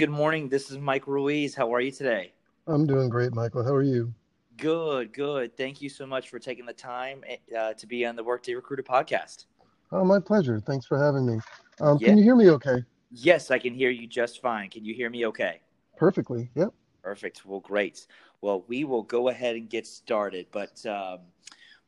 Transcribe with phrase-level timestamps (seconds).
[0.00, 0.48] Good morning.
[0.48, 1.54] This is Mike Ruiz.
[1.54, 2.32] How are you today?
[2.66, 3.62] I'm doing great, Michael.
[3.62, 4.14] How are you?
[4.56, 5.54] Good, good.
[5.58, 7.22] Thank you so much for taking the time
[7.54, 9.44] uh, to be on the Workday Recruiter podcast.
[9.92, 10.58] Oh, my pleasure.
[10.58, 11.38] Thanks for having me.
[11.82, 12.08] Um, yeah.
[12.08, 12.82] Can you hear me okay?
[13.10, 14.70] Yes, I can hear you just fine.
[14.70, 15.60] Can you hear me okay?
[15.98, 16.48] Perfectly.
[16.54, 16.72] Yep.
[17.02, 17.44] Perfect.
[17.44, 18.06] Well, great.
[18.40, 20.46] Well, we will go ahead and get started.
[20.50, 21.18] But, um,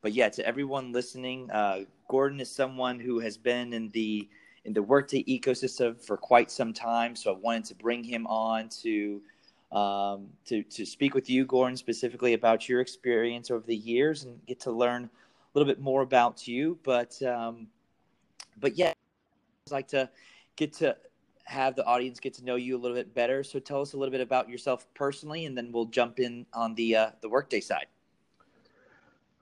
[0.02, 4.28] but yeah, to everyone listening, uh, Gordon is someone who has been in the
[4.64, 7.16] in the Workday ecosystem for quite some time.
[7.16, 9.20] So I wanted to bring him on to
[9.72, 14.44] um, to to speak with you, Gordon, specifically about your experience over the years and
[14.46, 16.78] get to learn a little bit more about you.
[16.82, 17.68] But um,
[18.60, 18.92] but yeah,
[19.66, 20.10] I'd like to
[20.56, 20.96] get to
[21.44, 23.42] have the audience get to know you a little bit better.
[23.42, 26.74] So tell us a little bit about yourself personally, and then we'll jump in on
[26.74, 27.86] the uh, the workday side.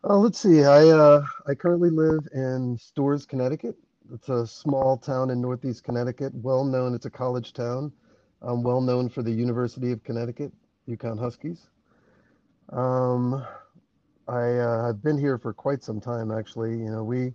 [0.02, 0.64] Uh, let's see.
[0.64, 3.76] I uh, I currently live in Storrs, Connecticut.
[4.12, 6.32] It's a small town in Northeast Connecticut.
[6.34, 6.95] Well known.
[6.95, 7.92] It's a college town.
[8.42, 10.52] Um, well known for the University of Connecticut,
[10.88, 11.68] UConn Huskies.
[12.73, 13.46] Um,
[14.26, 16.71] I uh, have been here for quite some time, actually.
[16.71, 17.34] You know, we,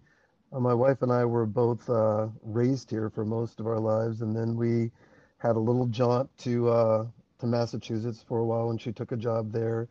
[0.52, 4.22] uh, my wife and I were both uh, raised here for most of our lives,
[4.22, 4.92] and then we
[5.38, 7.06] had a little jaunt to uh,
[7.40, 9.88] to Massachusetts for a while when she took a job there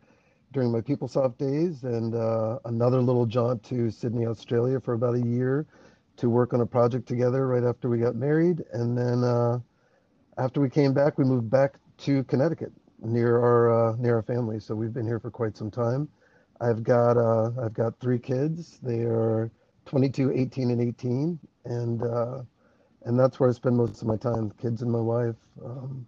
[0.51, 5.21] during my PeopleSoft days, and uh, another little jaunt to Sydney, Australia for about a
[5.21, 5.65] year
[6.17, 8.63] to work on a project together right after we got married.
[8.73, 9.59] And then uh,
[10.37, 12.71] after we came back, we moved back to Connecticut
[13.01, 14.59] near our uh, near our family.
[14.59, 16.07] So we've been here for quite some time.
[16.61, 18.79] I've got uh, I've got three kids.
[18.81, 19.51] They are
[19.85, 22.41] 22, 18, and 18, and uh,
[23.03, 25.35] and that's where I spend most of my time, kids and my wife.
[25.63, 26.05] Um,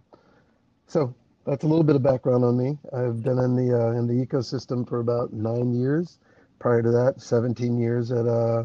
[0.86, 1.14] so
[1.46, 2.78] that's a little bit of background on me.
[2.92, 6.18] I've been in the uh, in the ecosystem for about nine years.
[6.58, 8.64] Prior to that, 17 years at uh,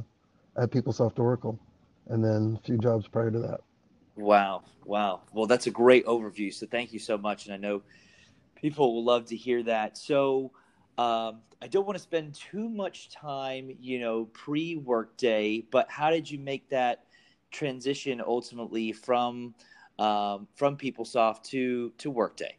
[0.58, 1.60] at PeopleSoft Oracle,
[2.08, 3.62] and then a few jobs prior to that.
[4.16, 5.22] Wow, wow.
[5.32, 6.54] Well, that's a great overview.
[6.54, 7.82] So thank you so much, and I know
[8.56, 9.98] people will love to hear that.
[9.98, 10.52] So
[10.98, 16.12] um, I don't want to spend too much time, you know, pre Workday, but how
[16.12, 17.06] did you make that
[17.52, 19.56] transition ultimately from
[19.98, 22.58] um, from PeopleSoft to to Workday?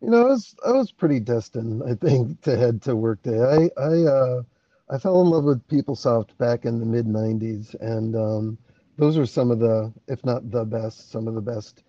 [0.00, 3.40] You know, I was I was pretty destined, I think, to head to Workday.
[3.40, 4.42] I I uh,
[4.90, 8.58] I fell in love with PeopleSoft back in the mid 90s, and um,
[8.98, 11.84] those are some of the, if not the best, some of the best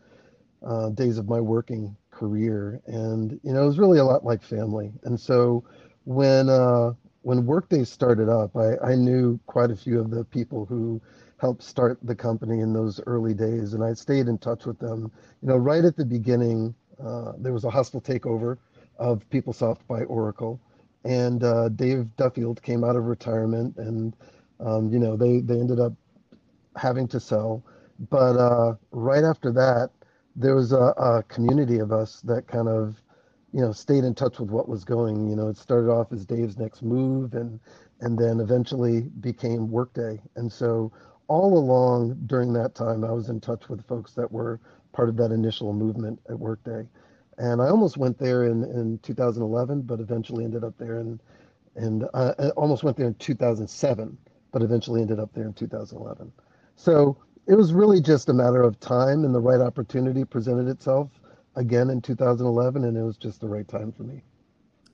[0.65, 2.81] uh, days of my working career.
[2.85, 4.93] And you know, it was really a lot like family.
[5.03, 5.63] And so
[6.05, 10.65] when uh, when Workday started up, I, I knew quite a few of the people
[10.65, 11.01] who
[11.37, 15.11] helped start the company in those early days, and I stayed in touch with them.
[15.41, 16.73] You know, right at the beginning,
[17.03, 18.57] uh, there was a hostile takeover
[18.97, 20.61] of PeopleSoft by Oracle
[21.05, 24.15] and uh, Dave Duffield came out of retirement, and
[24.59, 25.93] um, you know they they ended up
[26.75, 27.63] having to sell.
[28.09, 29.91] But uh, right after that,
[30.35, 33.01] there was a, a, community of us that kind of
[33.53, 35.29] you know stayed in touch with what was going.
[35.29, 37.59] You know, it started off as Dave's next move, and
[38.01, 40.19] and then eventually became Workday.
[40.35, 40.91] And so
[41.27, 44.59] all along during that time, I was in touch with folks that were
[44.91, 46.87] part of that initial movement at Workday
[47.37, 51.19] and I almost went there in, in 2011, but eventually ended up there and
[51.75, 54.17] and uh, I almost went there in 2007,
[54.51, 56.31] but eventually ended up there in 2011.
[56.77, 61.09] So it was really just a matter of time, and the right opportunity presented itself
[61.55, 64.21] again in 2011, and it was just the right time for me.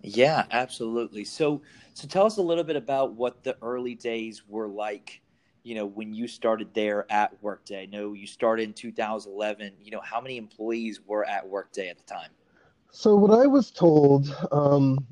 [0.01, 1.23] Yeah, absolutely.
[1.23, 1.61] So,
[1.93, 5.21] so tell us a little bit about what the early days were like
[5.63, 7.83] you know, when you started there at Workday?
[7.83, 9.73] I know you started in 2011.
[9.81, 12.29] You know, how many employees were at Workday at the time?
[12.91, 15.05] So what I was told, um,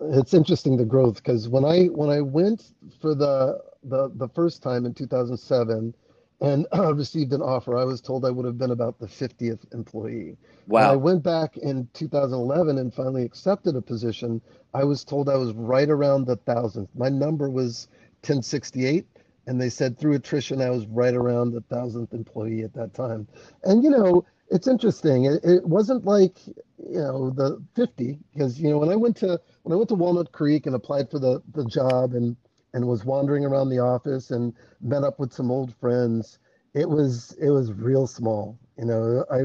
[0.00, 4.62] it's interesting the growth because when I when I went for the the the first
[4.62, 5.94] time in 2007
[6.40, 9.72] and uh, received an offer, I was told I would have been about the 50th
[9.72, 10.36] employee.
[10.66, 10.80] Wow.
[10.80, 14.40] When I went back in 2011 and finally accepted a position,
[14.74, 16.90] I was told I was right around the thousandth.
[16.94, 17.88] My number was
[18.22, 19.06] 1068
[19.50, 23.26] and they said through attrition I was right around the thousandth employee at that time.
[23.64, 25.24] And you know, it's interesting.
[25.24, 29.40] It, it, wasn't like you know the 50 because you know when I went to
[29.64, 32.36] when I went to Walnut Creek and applied for the the job and
[32.74, 36.38] and was wandering around the office and met up with some old friends.
[36.74, 38.56] It was it was real small.
[38.78, 39.40] You know, I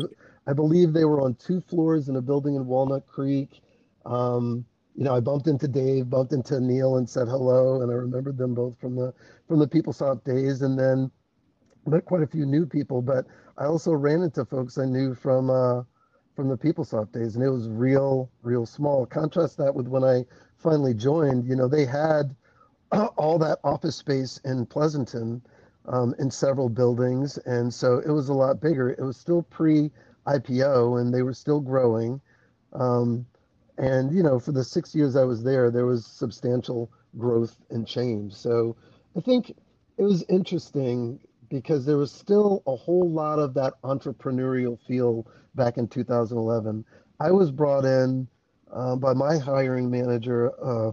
[0.47, 3.59] I believe they were on two floors in a building in Walnut Creek.
[4.05, 7.95] Um, you know, I bumped into Dave, bumped into Neil, and said hello, and I
[7.95, 9.13] remembered them both from the
[9.47, 11.11] from the PeopleSoft days, and then
[11.85, 13.01] met quite a few new people.
[13.01, 13.25] But
[13.57, 15.83] I also ran into folks I knew from uh,
[16.35, 19.05] from the PeopleSoft days, and it was real, real small.
[19.05, 20.25] Contrast that with when I
[20.57, 21.45] finally joined.
[21.45, 22.33] You know, they had
[23.17, 25.41] all that office space in Pleasanton
[25.87, 28.91] um, in several buildings, and so it was a lot bigger.
[28.91, 29.91] It was still pre
[30.25, 32.21] IPO, and they were still growing.
[32.71, 33.25] Um,
[33.77, 37.87] and you know, for the six years I was there, there was substantial growth and
[37.87, 38.33] change.
[38.33, 38.75] So
[39.17, 39.49] I think
[39.97, 41.19] it was interesting
[41.49, 46.83] because there was still a whole lot of that entrepreneurial feel back in 2011.
[47.19, 48.27] I was brought in
[48.71, 50.91] uh, by my hiring manager, uh,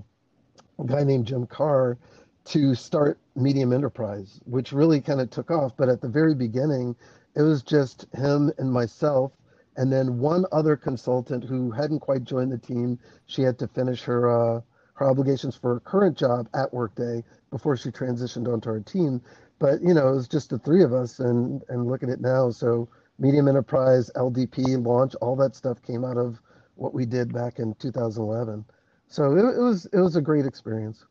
[0.79, 1.99] a guy named Jim Carr,
[2.45, 5.77] to start Medium Enterprise, which really kind of took off.
[5.77, 6.97] But at the very beginning,
[7.35, 9.33] it was just him and myself,
[9.77, 12.99] and then one other consultant who hadn't quite joined the team.
[13.27, 14.61] She had to finish her uh,
[14.95, 19.21] her obligations for her current job at Workday before she transitioned onto our team.
[19.59, 22.21] But you know, it was just the three of us, and and look at it
[22.21, 22.51] now.
[22.51, 22.89] So
[23.19, 26.41] Medium Enterprise, LDP, launch, all that stuff came out of
[26.75, 28.65] what we did back in 2011.
[29.07, 31.05] So it, it was it was a great experience.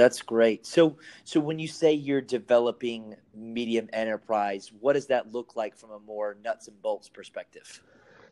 [0.00, 0.64] That's great.
[0.64, 5.90] So, so when you say you're developing medium enterprise, what does that look like from
[5.90, 7.82] a more nuts and bolts perspective?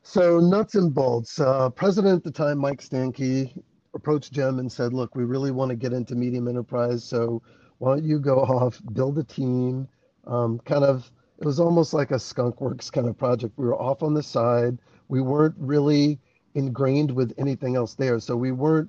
[0.03, 1.38] So, nuts and bolts.
[1.38, 3.53] Uh, President at the time, Mike Stankey,
[3.93, 7.05] approached Jim and said, "Look, we really want to get into medium enterprise.
[7.05, 7.43] So,
[7.76, 9.87] why don't you go off, build a team?
[10.26, 11.12] Um, kind of.
[11.38, 13.53] It was almost like a skunk works kind of project.
[13.59, 14.79] We were off on the side.
[15.09, 16.19] We weren't really
[16.55, 18.19] ingrained with anything else there.
[18.20, 18.88] So we weren't."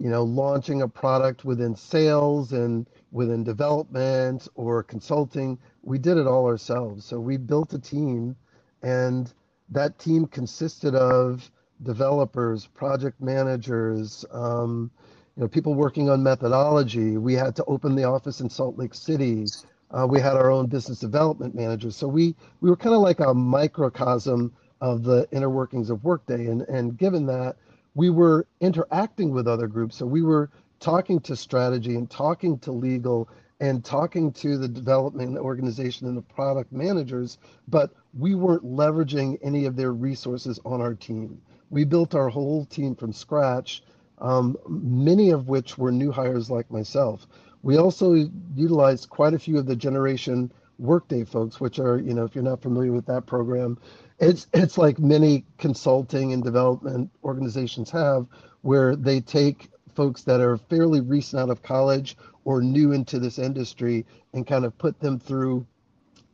[0.00, 5.58] You know, launching a product within sales and within development or consulting.
[5.82, 7.04] We did it all ourselves.
[7.04, 8.36] So we built a team,
[8.82, 9.32] and
[9.70, 11.50] that team consisted of
[11.82, 14.90] developers, project managers, um,
[15.36, 17.16] you know, people working on methodology.
[17.16, 19.46] We had to open the office in Salt Lake City.
[19.90, 21.96] Uh, we had our own business development managers.
[21.96, 26.46] So we we were kind of like a microcosm of the inner workings of Workday.
[26.46, 27.56] And and given that,
[27.98, 29.96] we were interacting with other groups.
[29.96, 33.28] So we were talking to strategy and talking to legal
[33.58, 39.64] and talking to the development organization and the product managers, but we weren't leveraging any
[39.64, 41.42] of their resources on our team.
[41.70, 43.82] We built our whole team from scratch,
[44.18, 47.26] um, many of which were new hires like myself.
[47.64, 52.22] We also utilized quite a few of the generation workday folks, which are, you know,
[52.22, 53.76] if you're not familiar with that program,
[54.18, 58.26] it's it's like many consulting and development organizations have
[58.62, 63.38] where they take folks that are fairly recent out of college or new into this
[63.38, 65.66] industry and kind of put them through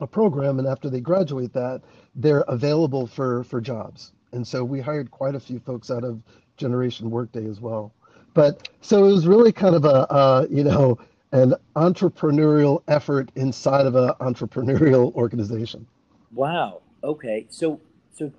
[0.00, 0.58] a program.
[0.58, 1.82] And after they graduate that
[2.14, 4.12] they're available for for jobs.
[4.32, 6.20] And so we hired quite a few folks out of
[6.56, 7.92] generation workday as well.
[8.32, 10.98] But so it was really kind of a uh, you know
[11.32, 15.86] an entrepreneurial effort inside of an entrepreneurial organization.
[16.32, 17.80] Wow Okay, so
[18.14, 18.32] so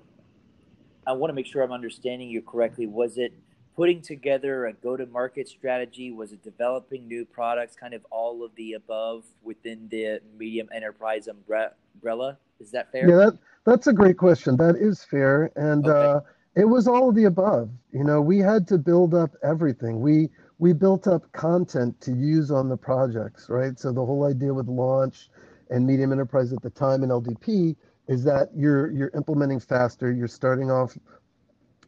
[1.06, 2.86] I want to make sure I'm understanding you correctly.
[2.86, 3.32] Was it
[3.76, 6.10] putting together a go-to-market strategy?
[6.10, 7.76] Was it developing new products?
[7.76, 12.38] Kind of all of the above within the medium enterprise umbrella?
[12.58, 13.08] Is that fair?
[13.08, 14.56] Yeah, that, that's a great question.
[14.56, 15.96] That is fair, and okay.
[15.96, 16.20] uh,
[16.56, 17.70] it was all of the above.
[17.92, 20.00] You know, we had to build up everything.
[20.00, 20.28] We
[20.58, 23.78] we built up content to use on the projects, right?
[23.78, 25.30] So the whole idea with launch
[25.70, 27.76] and medium enterprise at the time in LDP
[28.08, 30.12] is that you're you're implementing faster.
[30.12, 30.96] You're starting off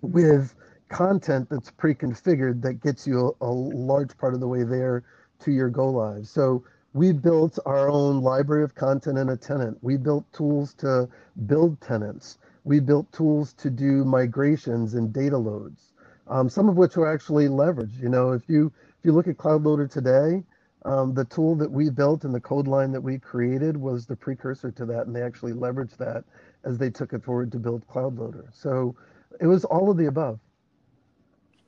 [0.02, 0.54] with
[0.88, 5.04] content that's pre-configured that gets you a, a large part of the way there
[5.40, 6.26] to your go live.
[6.26, 9.78] So we built our own library of content in a tenant.
[9.82, 11.08] We built tools to
[11.46, 12.38] build tenants.
[12.64, 15.92] We built tools to do migrations and data loads,
[16.26, 18.00] um, some of which are actually leveraged.
[18.00, 20.42] You know, if you if you look at Cloud Loader today,
[20.84, 24.16] um, the tool that we built and the code line that we created was the
[24.16, 26.24] precursor to that, and they actually leveraged that
[26.64, 28.48] as they took it forward to build Cloud Loader.
[28.52, 28.94] So
[29.40, 30.38] it was all of the above.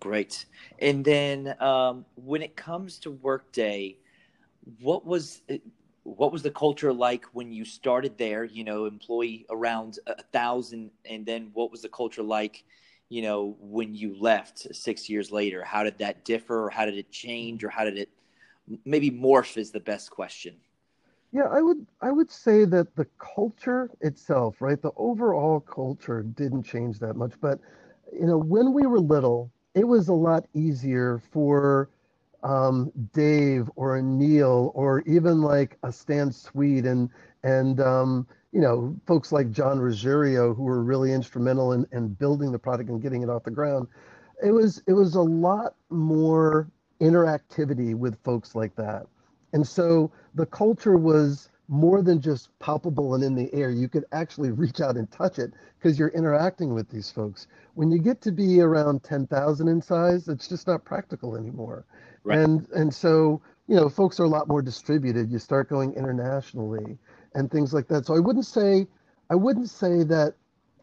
[0.00, 0.47] Great.
[0.79, 3.97] And then um, when it comes to Workday,
[4.81, 5.43] what was
[6.05, 8.45] what was the culture like when you started there?
[8.45, 12.64] You know, employee around a thousand, and then what was the culture like?
[13.11, 16.64] You know, when you left six years later, how did that differ?
[16.67, 18.09] Or how did it change, or how did it
[18.84, 20.56] maybe morph is the best question.
[21.32, 24.80] Yeah, I would I would say that the culture itself, right?
[24.80, 27.60] The overall culture didn't change that much, but
[28.12, 31.88] you know, when we were little, it was a lot easier for
[32.42, 37.08] um, Dave or a Neil or even like a Stan Swete and
[37.42, 42.50] and um, you know folks like John Ruggiero who were really instrumental in, in building
[42.50, 43.88] the product and getting it off the ground.
[44.44, 46.68] It was it was a lot more
[47.00, 49.07] interactivity with folks like that.
[49.52, 53.71] And so the culture was more than just palpable and in the air.
[53.71, 57.47] You could actually reach out and touch it because you're interacting with these folks.
[57.75, 61.87] When you get to be around 10,000 in size, it's just not practical anymore.
[62.25, 62.38] Right.
[62.38, 65.30] And and so, you know, folks are a lot more distributed.
[65.30, 66.99] You start going internationally
[67.35, 68.04] and things like that.
[68.04, 68.87] So I wouldn't say
[69.30, 70.35] I wouldn't say that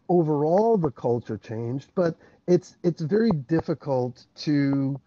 [0.10, 2.16] overall the culture changed, but
[2.48, 5.00] it's it's very difficult to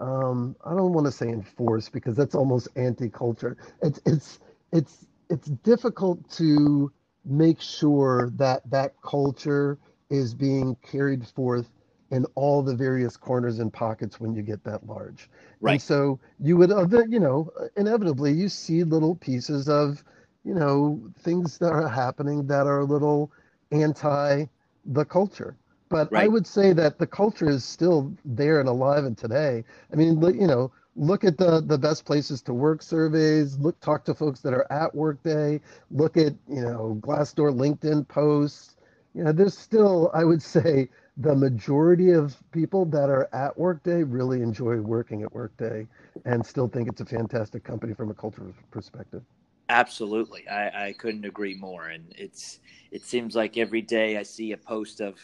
[0.00, 3.56] um, I don't want to say enforce because that's almost anti-culture.
[3.82, 4.40] It's it's
[4.72, 6.92] it's it's difficult to
[7.24, 9.78] make sure that that culture
[10.10, 11.70] is being carried forth
[12.10, 15.28] in all the various corners and pockets when you get that large.
[15.60, 15.72] Right.
[15.72, 16.70] And so you would,
[17.10, 20.04] you know, inevitably you see little pieces of,
[20.44, 23.32] you know, things that are happening that are a little
[23.72, 24.46] anti
[24.84, 25.56] the culture.
[25.88, 26.24] But right.
[26.24, 29.64] I would say that the culture is still there and alive and today.
[29.92, 33.58] I mean, you know, look at the the best places to work surveys.
[33.58, 35.60] Look, talk to folks that are at Workday.
[35.90, 38.76] Look at you know Glassdoor, LinkedIn posts.
[39.14, 44.02] You know, there's still, I would say, the majority of people that are at Workday
[44.02, 45.86] really enjoy working at Workday
[46.26, 49.22] and still think it's a fantastic company from a cultural perspective.
[49.68, 51.88] Absolutely, I, I couldn't agree more.
[51.88, 55.16] And it's it seems like every day I see a post of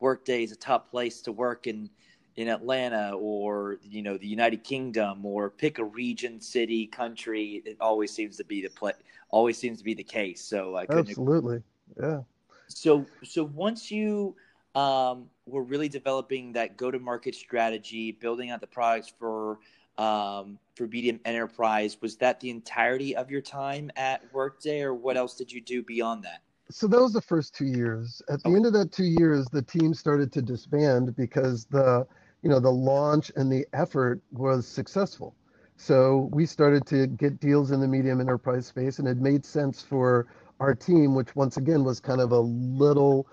[0.00, 1.90] Workday is a top place to work in
[2.36, 7.62] in Atlanta or you know the United Kingdom or pick a region, city, country.
[7.64, 8.92] It always seems to be the play.
[9.30, 10.42] Always seems to be the case.
[10.42, 11.62] So I absolutely,
[11.96, 12.08] agree.
[12.08, 12.22] yeah.
[12.68, 14.34] So so once you
[14.74, 19.58] um, were really developing that go to market strategy, building out the products for
[19.98, 21.98] um, for BDM Enterprise.
[22.00, 25.82] Was that the entirety of your time at Workday, or what else did you do
[25.82, 26.40] beyond that?
[26.70, 28.22] So that was the first two years.
[28.28, 28.56] At the okay.
[28.56, 32.06] end of that two years, the team started to disband because the
[32.42, 35.34] you know the launch and the effort was successful.
[35.76, 39.82] So we started to get deals in the medium enterprise space, and it made sense
[39.82, 40.26] for
[40.60, 43.26] our team, which once again was kind of a little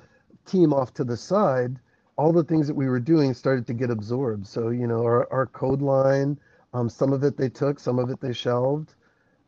[0.45, 1.79] team off to the side,
[2.17, 4.45] all the things that we were doing started to get absorbed.
[4.47, 6.37] So, you know, our, our code line,
[6.73, 8.95] um, some of it they took, some of it they shelved.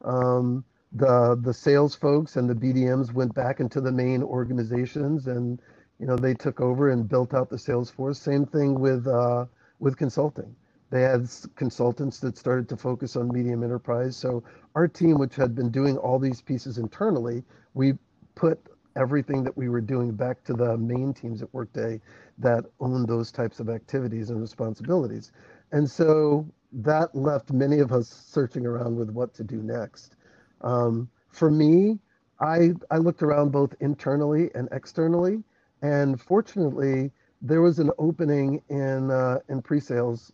[0.04, 0.64] Um,
[0.94, 5.62] the the sales folks and the BDMs went back into the main organizations, and
[6.00, 8.20] you know they took over and built out the sales force.
[8.20, 9.46] Same thing with uh,
[9.80, 10.56] with consulting.
[10.92, 14.16] They had consultants that started to focus on medium enterprise.
[14.16, 14.44] So
[14.76, 17.94] our team, which had been doing all these pieces internally, we
[18.36, 18.60] put
[18.96, 22.00] everything that we were doing back to the main teams at Workday
[22.38, 25.32] that owned those types of activities and responsibilities.
[25.72, 30.16] And so that left many of us searching around with what to do next.
[30.64, 32.00] Um, for me,
[32.40, 35.44] I, I looked around both internally and externally,
[35.82, 40.32] and fortunately, there was an opening in uh, in pre-sales,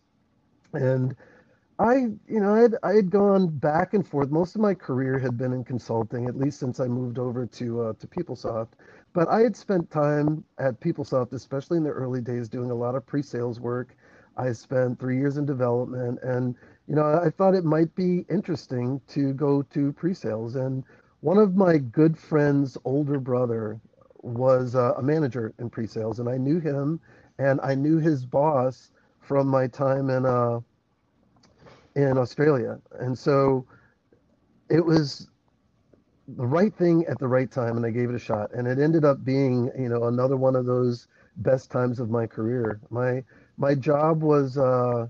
[0.72, 1.14] and
[1.78, 1.94] I,
[2.28, 4.30] you know, I had, I had gone back and forth.
[4.30, 7.82] Most of my career had been in consulting, at least since I moved over to
[7.82, 8.68] uh, to PeopleSoft.
[9.12, 12.94] But I had spent time at PeopleSoft, especially in the early days, doing a lot
[12.94, 13.96] of pre-sales work.
[14.36, 16.54] I spent three years in development, and
[16.90, 20.56] you know, I thought it might be interesting to go to pre-sales.
[20.56, 20.82] And
[21.20, 23.80] one of my good friends' older brother
[24.22, 26.98] was uh, a manager in pre-sales, and I knew him,
[27.38, 30.58] and I knew his boss from my time in uh,
[31.94, 32.80] in Australia.
[32.98, 33.64] And so
[34.68, 35.28] it was
[36.26, 38.52] the right thing at the right time and I gave it a shot.
[38.52, 41.06] And it ended up being, you know, another one of those
[41.36, 42.80] best times of my career.
[42.90, 43.22] My
[43.58, 45.06] my job was uh,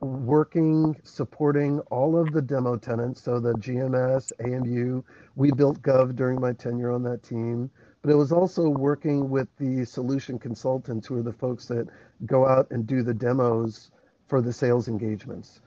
[0.00, 5.02] working, supporting all of the demo tenants, so the GMS, AMU.
[5.36, 7.70] We built Gov during my tenure on that team,
[8.02, 11.88] but it was also working with the solution consultants, who are the folks that
[12.26, 13.90] go out and do the demos
[14.28, 15.60] for the sales engagements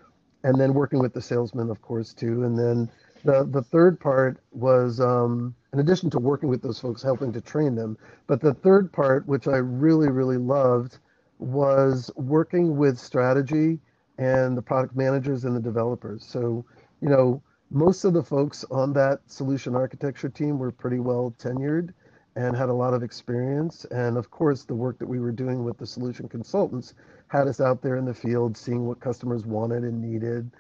[0.44, 2.44] and then working with the salesmen, of course, too.
[2.44, 2.90] And then
[3.24, 7.42] the the third part was, um, in addition to working with those folks, helping to
[7.42, 7.98] train them.
[8.28, 11.00] But the third part, which I really really loved,
[11.40, 13.80] was working with strategy
[14.22, 16.24] and the product managers and the developers.
[16.24, 16.64] So
[17.02, 21.90] you know, most of the folks on that solution architecture team were pretty well tenured
[22.36, 23.86] and had a lot of experience.
[23.86, 26.94] And of course, the work that we were doing with the solution consultants
[27.28, 30.52] had us out there in the field seeing what customers wanted and needed.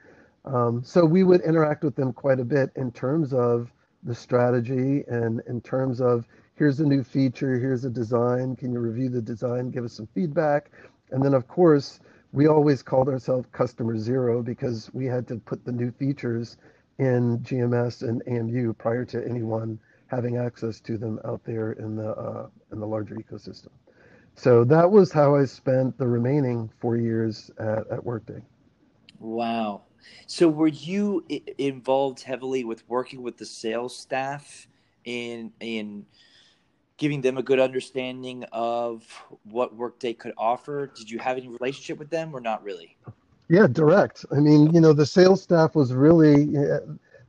[0.44, 3.72] Um, so we would interact with them quite a bit in terms of
[4.03, 6.25] the strategy and in terms of
[6.56, 10.08] here's a new feature, here's a design, can you review the design, give us some
[10.08, 10.72] feedback?
[11.12, 12.00] And then, of course,
[12.32, 16.58] we always called ourselves customer zero because we had to put the new features
[17.00, 22.12] in GMS and AMU prior to anyone having access to them out there in the
[22.12, 23.70] uh, in the larger ecosystem.
[24.36, 28.42] So that was how I spent the remaining four years at, at Workday.
[29.20, 29.84] Wow.
[30.26, 34.68] So were you I- involved heavily with working with the sales staff
[35.06, 36.06] in in
[37.01, 39.03] giving them a good understanding of
[39.43, 40.86] what Workday could offer?
[40.96, 42.96] Did you have any relationship with them or not really?
[43.50, 44.24] Yeah, direct.
[44.31, 46.55] I mean, you know, the sales staff was really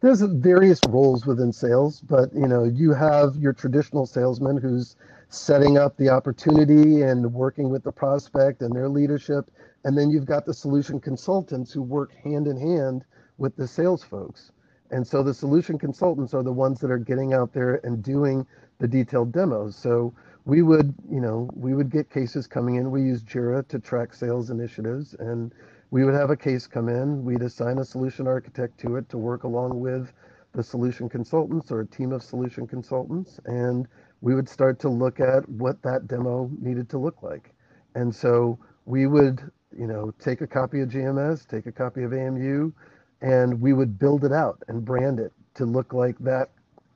[0.03, 4.97] there's various roles within sales, but you know, you have your traditional salesman who's
[5.31, 9.51] setting up the opportunity and working with the prospect and their leadership,
[9.85, 13.07] and then you've got the solution consultants who work hand in hand
[13.39, 14.53] with the sales folks.
[14.91, 18.47] And so the solution consultants are the ones that are getting out there and doing
[18.83, 19.77] the detailed demos.
[19.77, 20.13] So
[20.45, 22.91] we would, you know, we would get cases coming in.
[22.91, 25.55] We use Jira to track sales initiatives and
[25.93, 29.19] we would have a case come in, we'd assign a solution architect to it to
[29.19, 30.13] work along with
[30.55, 33.87] the solution consultants or a team of solution consultants, and
[34.23, 37.55] we would start to look at what that demo needed to look like.
[37.95, 39.43] And so we would,
[39.79, 42.73] you know, take a copy of GMS, take a copy of AMU,
[43.21, 46.51] and we would build it out and brand it to look like that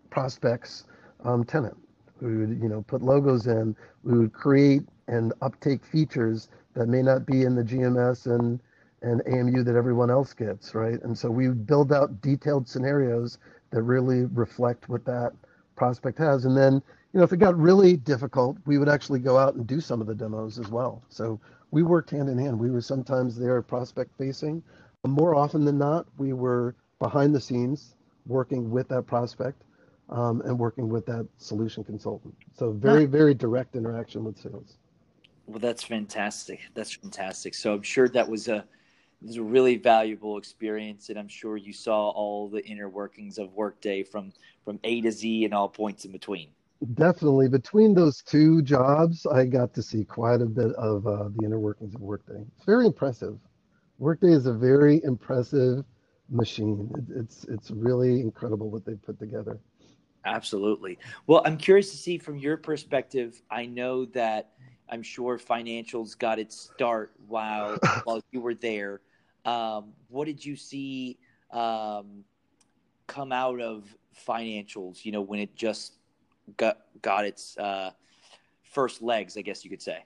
[0.09, 0.85] prospect's
[1.26, 1.76] um, tenant.
[2.21, 3.76] We would, you know, put logos in.
[4.02, 8.61] We would create and uptake features that may not be in the GMS and
[9.02, 11.00] and AMU that everyone else gets, right?
[11.02, 13.38] And so we build out detailed scenarios
[13.71, 15.33] that really reflect what that
[15.76, 16.47] prospect has.
[16.47, 16.75] And then,
[17.12, 20.00] you know, if it got really difficult, we would actually go out and do some
[20.00, 21.02] of the demos as well.
[21.11, 21.38] So
[21.71, 22.59] we worked hand in hand.
[22.59, 24.62] We were sometimes there prospect facing.
[25.06, 27.95] More often than not, we were behind the scenes
[28.26, 29.62] working with that prospect
[30.09, 32.35] um, and working with that solution consultant.
[32.55, 34.77] So very, very direct interaction with sales.
[35.47, 36.61] Well, that's fantastic.
[36.75, 37.55] That's fantastic.
[37.55, 38.65] So I'm sure that was a
[39.23, 43.39] it was a really valuable experience, and I'm sure you saw all the inner workings
[43.39, 44.33] of Workday from
[44.65, 46.49] from A to Z and all points in between.
[46.95, 51.47] Definitely, between those two jobs, I got to see quite a bit of uh, the
[51.47, 52.45] inner workings of Workday.
[52.57, 53.39] It's very impressive.
[53.99, 55.85] Workday is a very impressive
[56.29, 56.91] machine.
[56.97, 59.59] It, it's it's really incredible what they've put together.
[60.26, 60.99] Absolutely.
[61.28, 63.40] Well, I'm curious to see from your perspective.
[63.49, 64.50] I know that
[64.88, 69.00] I'm sure financials got its start while while you were there.
[69.45, 71.18] Um, what did you see
[71.52, 72.25] um,
[73.06, 73.85] come out of
[74.28, 75.04] financials?
[75.04, 75.95] You know, when it just
[76.56, 77.92] got got its uh,
[78.64, 80.04] first legs, I guess you could say.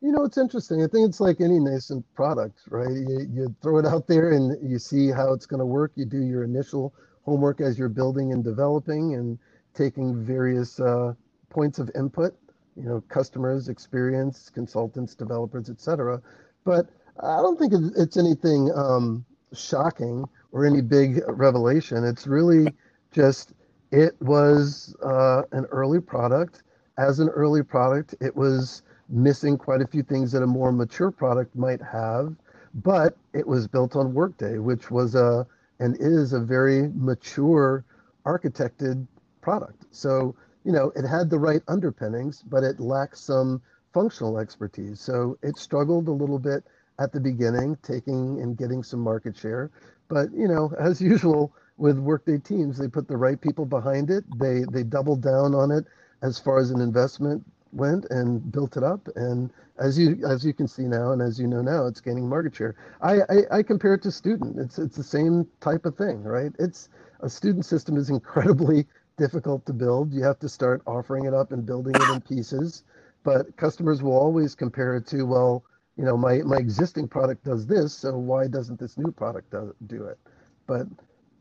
[0.00, 0.82] You know, it's interesting.
[0.82, 2.90] I think it's like any nascent product, right?
[2.90, 5.92] You, you throw it out there and you see how it's going to work.
[5.94, 6.92] You do your initial
[7.24, 9.38] homework as you're building and developing and
[9.74, 11.14] taking various uh,
[11.50, 12.36] points of input
[12.76, 16.20] you know, customers, experience, consultants, developers, etc.
[16.64, 16.88] But
[17.22, 22.04] I don't think it's anything um, shocking or any big revelation.
[22.04, 22.66] It's really
[23.12, 23.52] just
[23.92, 26.62] it was uh, an early product.
[26.98, 31.10] As an early product, it was missing quite a few things that a more mature
[31.10, 32.34] product might have,
[32.74, 35.46] but it was built on Workday, which was a
[35.80, 37.84] and is a very mature
[38.26, 39.06] architected
[39.40, 39.84] product.
[39.90, 40.34] So
[40.64, 43.60] you know, it had the right underpinnings, but it lacked some
[43.92, 45.00] functional expertise.
[45.00, 46.64] So it struggled a little bit
[46.98, 49.70] at the beginning, taking and getting some market share.
[50.08, 54.24] But you know, as usual with Workday teams, they put the right people behind it.
[54.38, 55.84] They they doubled down on it
[56.22, 59.08] as far as an investment went and built it up.
[59.16, 62.28] And as you as you can see now, and as you know now, it's gaining
[62.28, 62.76] market share.
[63.02, 64.58] I I, I compare it to student.
[64.58, 66.52] It's it's the same type of thing, right?
[66.58, 66.88] It's
[67.20, 70.12] a student system is incredibly difficult to build.
[70.12, 72.84] You have to start offering it up and building it in pieces.
[73.24, 75.64] But customers will always compare it to, well,
[75.96, 79.74] you know, my, my existing product does this, so why doesn't this new product do,
[79.86, 80.18] do it?
[80.66, 80.86] But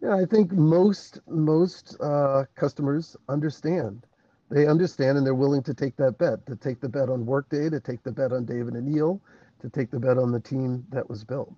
[0.01, 4.05] yeah, I think most most uh, customers understand.
[4.53, 7.69] They understand and they're willing to take that bet, to take the bet on Workday,
[7.69, 9.19] to take the bet on David and Neil,
[9.61, 11.53] to take the bet on the team that was built.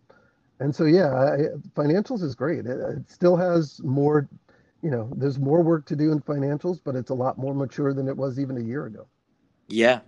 [0.59, 1.37] And so, yeah, I,
[1.75, 2.65] financials is great.
[2.65, 4.29] It, it still has more
[4.85, 7.91] you know, there's more work to do in financials, but it's a lot more mature
[7.91, 9.07] than it was even a year ago.
[9.67, 10.01] Yeah,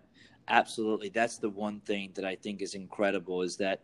[0.49, 1.09] absolutely.
[1.09, 3.81] That's the one thing that I think is incredible is that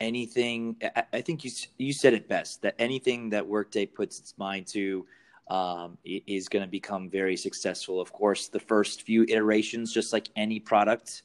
[0.00, 0.76] anything,
[1.14, 5.06] I think you, you said it best, that anything that Workday puts its mind to
[5.48, 8.00] um, is going to become very successful.
[8.00, 11.22] Of course, the first few iterations, just like any product,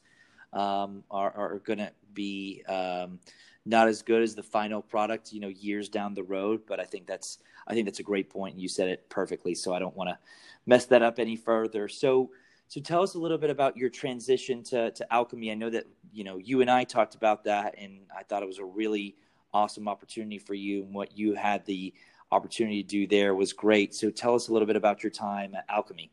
[0.52, 3.18] um, are, are going to be um,
[3.64, 6.62] not as good as the final product, you know, years down the road.
[6.66, 8.58] But I think that's I think that's a great point.
[8.58, 10.18] You said it perfectly, so I don't want to
[10.66, 11.88] mess that up any further.
[11.88, 12.30] So,
[12.68, 15.50] so tell us a little bit about your transition to to alchemy.
[15.50, 18.46] I know that you know you and I talked about that, and I thought it
[18.46, 19.16] was a really
[19.52, 21.94] awesome opportunity for you, and what you had the
[22.32, 23.94] opportunity to do there was great.
[23.94, 26.10] So, tell us a little bit about your time at Alchemy.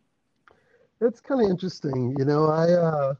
[0.99, 2.47] It's kind of interesting, you know.
[2.47, 3.13] I uh,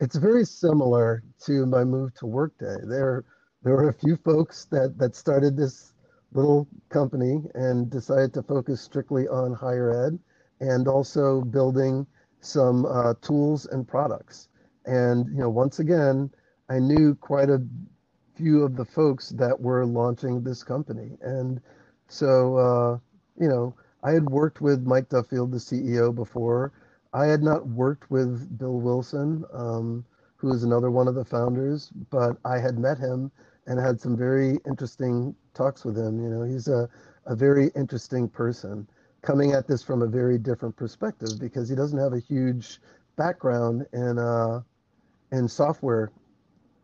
[0.00, 2.76] it's very similar to my move to Workday.
[2.84, 3.24] There,
[3.62, 5.92] there were a few folks that that started this
[6.32, 10.18] little company and decided to focus strictly on higher ed
[10.60, 12.06] and also building
[12.40, 14.48] some uh, tools and products.
[14.86, 16.30] And you know, once again,
[16.68, 17.62] I knew quite a
[18.36, 21.60] few of the folks that were launching this company, and
[22.08, 22.98] so uh,
[23.40, 26.72] you know, I had worked with Mike Duffield, the CEO, before.
[27.12, 30.04] I had not worked with Bill Wilson, um,
[30.36, 33.30] who is another one of the founders, but I had met him
[33.66, 36.22] and had some very interesting talks with him.
[36.22, 36.88] You know, he's a,
[37.26, 38.86] a very interesting person
[39.22, 42.80] coming at this from a very different perspective because he doesn't have a huge
[43.16, 44.62] background in uh,
[45.32, 46.10] in software,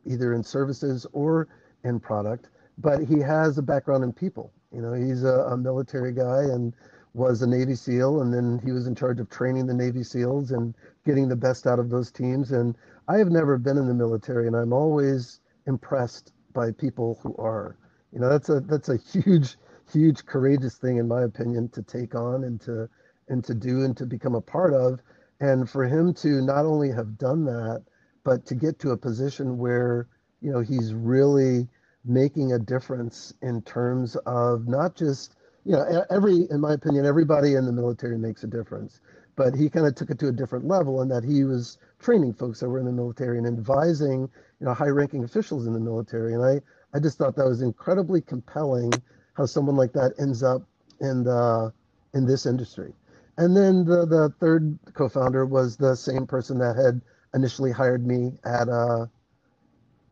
[0.05, 1.49] either in services or
[1.85, 4.53] in product, but he has a background in people.
[4.75, 6.75] You know, he's a, a military guy and
[7.15, 10.51] was a Navy SEAL, and then he was in charge of training the Navy SEALs
[10.51, 10.75] and
[11.07, 12.51] getting the best out of those teams.
[12.51, 17.35] And I have never been in the military, and I'm always impressed by people who
[17.37, 17.77] are.
[18.13, 19.57] You know, that's a that's a huge,
[19.93, 22.89] huge, courageous thing, in my opinion, to take on and to
[23.29, 25.01] and to do and to become a part of.
[25.41, 27.85] And for him to not only have done that,
[28.25, 30.09] but to get to a position where
[30.41, 31.69] you know he's really
[32.05, 37.55] making a difference in terms of not just you know every in my opinion everybody
[37.55, 39.01] in the military makes a difference.
[39.37, 42.35] But he kind of took it to a different level in that he was training
[42.35, 44.23] folks that were in the military and advising
[44.61, 46.35] you know high ranking officials in the military.
[46.35, 46.61] And i
[46.97, 49.03] i just thought that was incredibly compelling
[49.35, 50.63] how someone like that ends up
[51.01, 51.73] in the
[52.15, 52.95] in this industry.
[53.39, 57.03] And then the the third co-founder was the same person that had
[57.35, 59.07] initially hired me at uh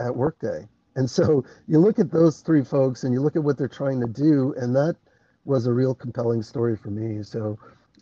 [0.01, 3.59] at workday and so you look at those three folks and you look at what
[3.59, 4.97] they're trying to do and that
[5.45, 7.59] was a real compelling story for me so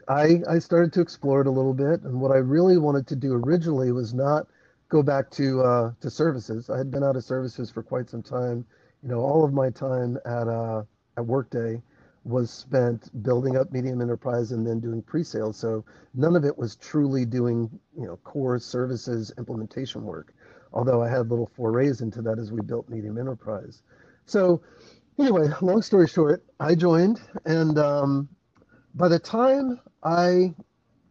[0.08, 3.16] I, I started to explore it a little bit, and what I really wanted to
[3.16, 4.48] do originally was not
[4.88, 6.68] go back to uh, to services.
[6.68, 8.66] I had been out of services for quite some time.
[9.04, 10.82] You know, all of my time at uh,
[11.16, 11.80] at Workday
[12.24, 15.56] was spent building up medium enterprise and then doing pre-sales.
[15.56, 20.34] So none of it was truly doing you know core services implementation work.
[20.72, 23.82] Although I had little forays into that as we built medium enterprise.
[24.26, 24.62] So
[25.18, 28.28] anyway, long story short, I joined, and um,
[28.94, 30.54] by the time I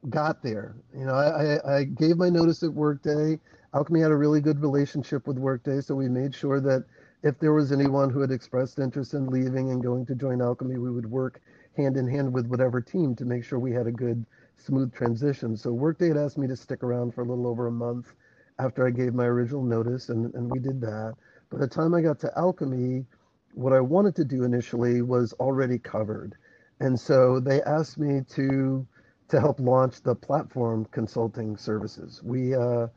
[0.10, 0.76] got there.
[0.98, 3.39] You know, I, I gave my notice at Workday.
[3.74, 6.86] Alchemy had a really good relationship with Workday, so we made sure that
[7.24, 10.78] if there was anyone who had expressed interest in leaving and going to join Alchemy,
[10.78, 11.41] we would work
[11.76, 14.26] hand in hand with whatever team to make sure we had a good,
[14.58, 15.56] smooth transition.
[15.58, 18.13] So Workday had asked me to stick around for a little over a month
[18.60, 21.15] after I gave my original notice, and, and we did that.
[21.50, 23.06] By the time I got to alchemy,
[23.54, 26.36] what I wanted to do initially was already covered.
[26.80, 28.86] And so they asked me to
[29.30, 32.22] to help launch the platform consulting services.
[32.24, 32.88] We uh,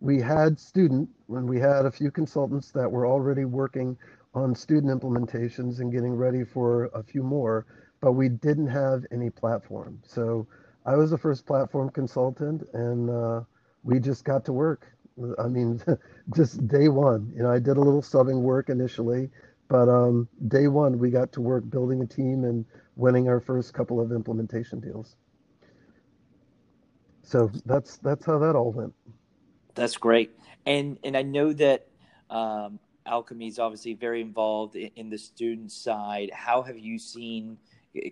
[0.00, 3.96] we had student when we had a few consultants that were already working
[4.34, 7.66] on student implementations and getting ready for a few more,
[8.00, 9.98] but we didn't have any platform.
[10.04, 10.46] So
[10.86, 13.42] I was the first platform consultant, and uh,
[13.84, 14.86] we just got to work.
[15.38, 15.80] I mean,
[16.36, 17.32] just day one.
[17.36, 19.30] You know, I did a little subbing work initially,
[19.68, 22.64] but um, day one we got to work building a team and
[22.96, 25.16] winning our first couple of implementation deals.
[27.22, 28.94] So that's that's how that all went.
[29.74, 30.32] That's great,
[30.66, 31.86] and and I know that
[32.28, 36.30] um, Alchemy is obviously very involved in, in the student side.
[36.32, 37.58] How have you seen?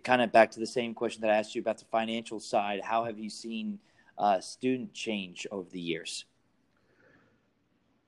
[0.05, 2.81] Kind of back to the same question that I asked you about the financial side.
[2.85, 3.79] How have you seen
[4.19, 6.27] uh, student change over the years?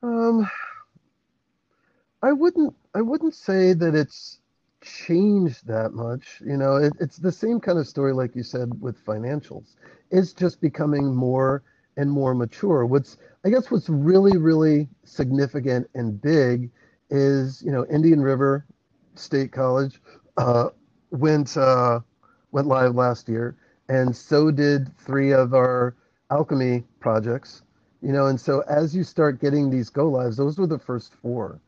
[0.03, 0.49] Um,
[2.23, 2.75] I wouldn't.
[2.95, 4.41] I wouldn't say that it's
[4.83, 6.43] changed that much.
[6.45, 9.77] You know, it, it's the same kind of story, like you said, with financials.
[10.11, 11.63] It's just becoming more
[11.97, 12.85] and more mature.
[12.87, 16.71] What's, I guess, what's really, really significant and big
[17.11, 18.67] is, you know, Indian River
[19.15, 20.01] State College
[20.37, 20.71] uh,
[21.11, 22.01] went uh,
[22.51, 23.57] went live last year,
[23.89, 25.95] and so did three of our
[26.31, 27.63] alchemy projects.
[28.03, 31.15] You know, and so as you start getting these go lives, those were the first
[31.15, 31.61] four.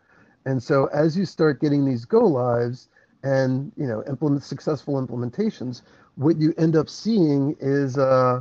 [0.46, 2.88] And so as you start getting these go lives,
[3.24, 5.82] and you know implement successful implementations
[6.16, 8.40] what you end up seeing is uh,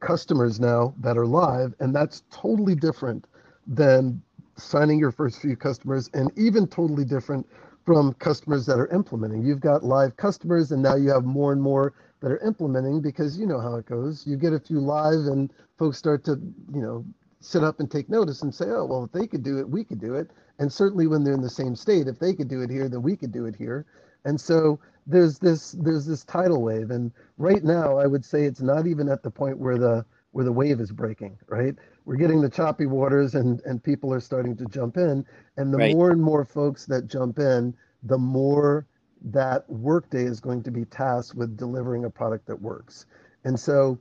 [0.00, 3.26] customers now that are live and that's totally different
[3.66, 4.20] than
[4.56, 7.46] signing your first few customers and even totally different
[7.84, 9.44] from customers that are implementing.
[9.44, 13.38] You've got live customers and now you have more and more that are implementing because
[13.38, 14.26] you know how it goes.
[14.26, 16.32] You get a few live and folks start to
[16.72, 17.04] you know
[17.40, 19.84] sit up and take notice and say oh well if they could do it we
[19.84, 20.30] could do it.
[20.58, 23.02] And certainly when they're in the same state if they could do it here then
[23.02, 23.86] we could do it here.
[24.24, 26.90] And so there's this there's this tidal wave.
[26.90, 30.44] And right now i would say it's not even at the point where the where
[30.44, 34.56] the wave is breaking right we're getting the choppy waters and and people are starting
[34.56, 35.24] to jump in
[35.56, 35.94] and the right.
[35.94, 38.86] more and more folks that jump in the more
[39.22, 43.06] that workday is going to be tasked with delivering a product that works
[43.44, 43.98] and so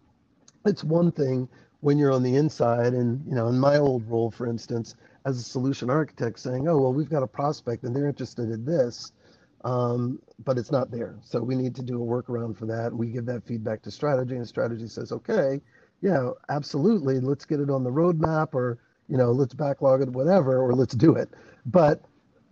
[0.66, 1.48] it's one thing
[1.82, 5.40] when you're on the inside and you know in my old role for instance as
[5.40, 9.14] a solution architect saying, oh, well, we've got a prospect and they're interested in this.
[9.64, 11.18] um, but it's not there.
[11.22, 12.94] So we need to do a workaround for that.
[12.94, 15.62] We give that feedback to strategy, and strategy says, okay,
[16.04, 20.62] yeah, absolutely, let's get it on the roadmap, or you know, let's backlog it, whatever,
[20.62, 21.30] or let's do it.
[21.66, 22.04] But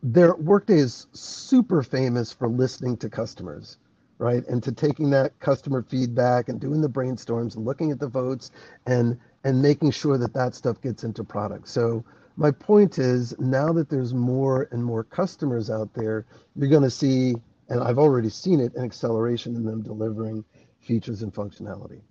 [0.02, 3.78] their Workday is super famous for listening to customers,
[4.20, 4.48] right?
[4.48, 8.52] And to taking that customer feedback and doing the brainstorms and looking at the votes
[8.88, 11.68] and and making sure that that stuff gets into product.
[11.68, 12.06] So
[12.38, 16.90] my point is now that there's more and more customers out there, you're going to
[16.90, 17.36] see,
[17.68, 20.46] and I've already seen it, an acceleration in them delivering
[20.80, 22.02] features and functionality.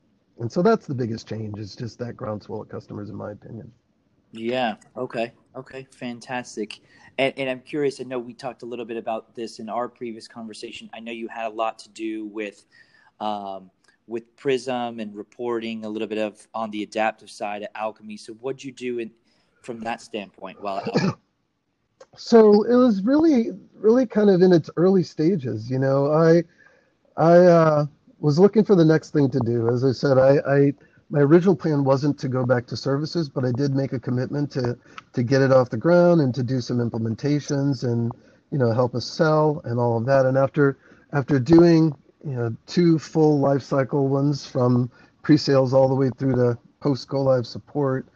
[0.40, 3.70] And so that's the biggest change is just that groundswell of customers, in my opinion.
[4.32, 4.76] Yeah.
[4.96, 5.32] Okay.
[5.54, 5.86] Okay.
[5.90, 6.80] Fantastic.
[7.18, 8.00] And, and I'm curious.
[8.00, 10.88] I know we talked a little bit about this in our previous conversation.
[10.94, 12.64] I know you had a lot to do with
[13.20, 13.70] um,
[14.06, 18.16] with Prism and reporting a little bit of on the adaptive side at Alchemy.
[18.16, 19.10] So, what'd you do in,
[19.62, 20.82] from that standpoint Well,
[22.16, 26.42] so it was really really kind of in its early stages you know i
[27.16, 27.86] i uh,
[28.20, 29.68] was looking for the next thing to do.
[29.68, 30.74] As i said I, I
[31.10, 34.50] my original plan wasn't to go back to services but i did make a commitment
[34.52, 34.78] to
[35.12, 38.12] to get it off the ground and to do some implementations and
[38.50, 40.26] you know help us sell and all of that.
[40.26, 40.78] And after
[41.12, 44.90] after doing you know two full life cycle ones from
[45.22, 48.06] pre-sales all the way through to post go live support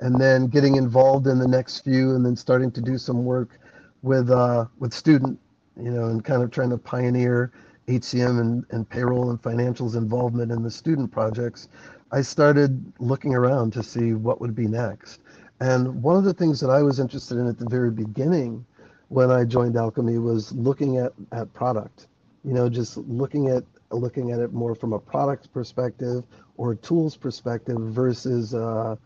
[0.00, 3.60] and then getting involved in the next few and then starting to do some work
[4.02, 5.38] with uh, with student
[5.80, 7.52] you know and kind of trying to pioneer
[7.88, 11.68] HCM and, and payroll and financials involvement in the student projects
[12.12, 15.20] I started looking around to see what would be next
[15.60, 18.64] and one of the things that I was interested in at the very beginning
[19.08, 22.08] when I joined Alchemy was looking at, at product
[22.44, 26.24] you know just looking at looking at it more from a product perspective
[26.56, 28.96] or tools perspective versus uh,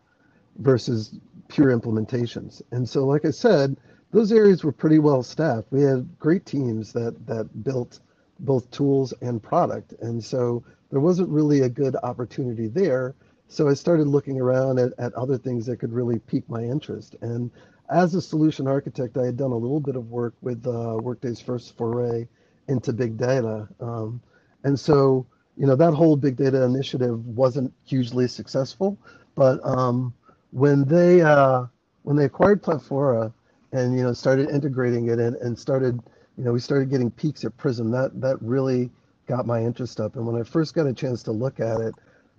[0.59, 1.14] versus
[1.49, 2.62] pure implementations.
[2.73, 3.77] And so, like I said,
[4.12, 5.69] those areas were pretty well staffed.
[5.71, 8.01] We had great teams that that built
[8.40, 13.14] both tools and product, and so there wasn't really a good opportunity there.
[13.48, 17.16] So I started looking around at, at other things that could really pique my interest.
[17.22, 17.51] And
[17.90, 21.40] as a solution architect, I had done a little bit of work with uh, Workday's
[21.40, 22.29] first foray
[22.68, 23.68] into big data.
[23.81, 24.20] Um,
[24.64, 28.98] and so, you know, that whole big data initiative wasn't hugely successful,
[29.35, 30.12] but um,
[30.51, 31.64] when they uh,
[32.03, 33.33] when they acquired Platfora
[33.72, 36.01] and you know started integrating it and, and started
[36.38, 38.90] you know we started getting peeks at Prism that that really
[39.27, 41.94] got my interest up and when I first got a chance to look at it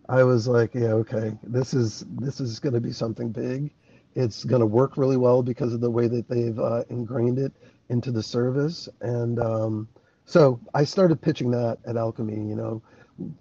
[0.07, 3.71] I was like yeah okay this is this is going to be something big
[4.15, 7.51] it's going to work really well because of the way that they've uh, ingrained it
[7.89, 9.87] into the service and um,
[10.25, 12.35] so I started pitching that at Alchemy.
[12.35, 12.81] you know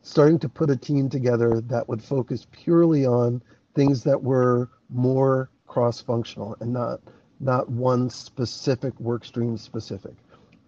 [0.03, 3.41] starting to put a team together that would focus purely on
[3.75, 7.01] things that were more cross-functional and not
[7.41, 10.15] not one specific work stream specific.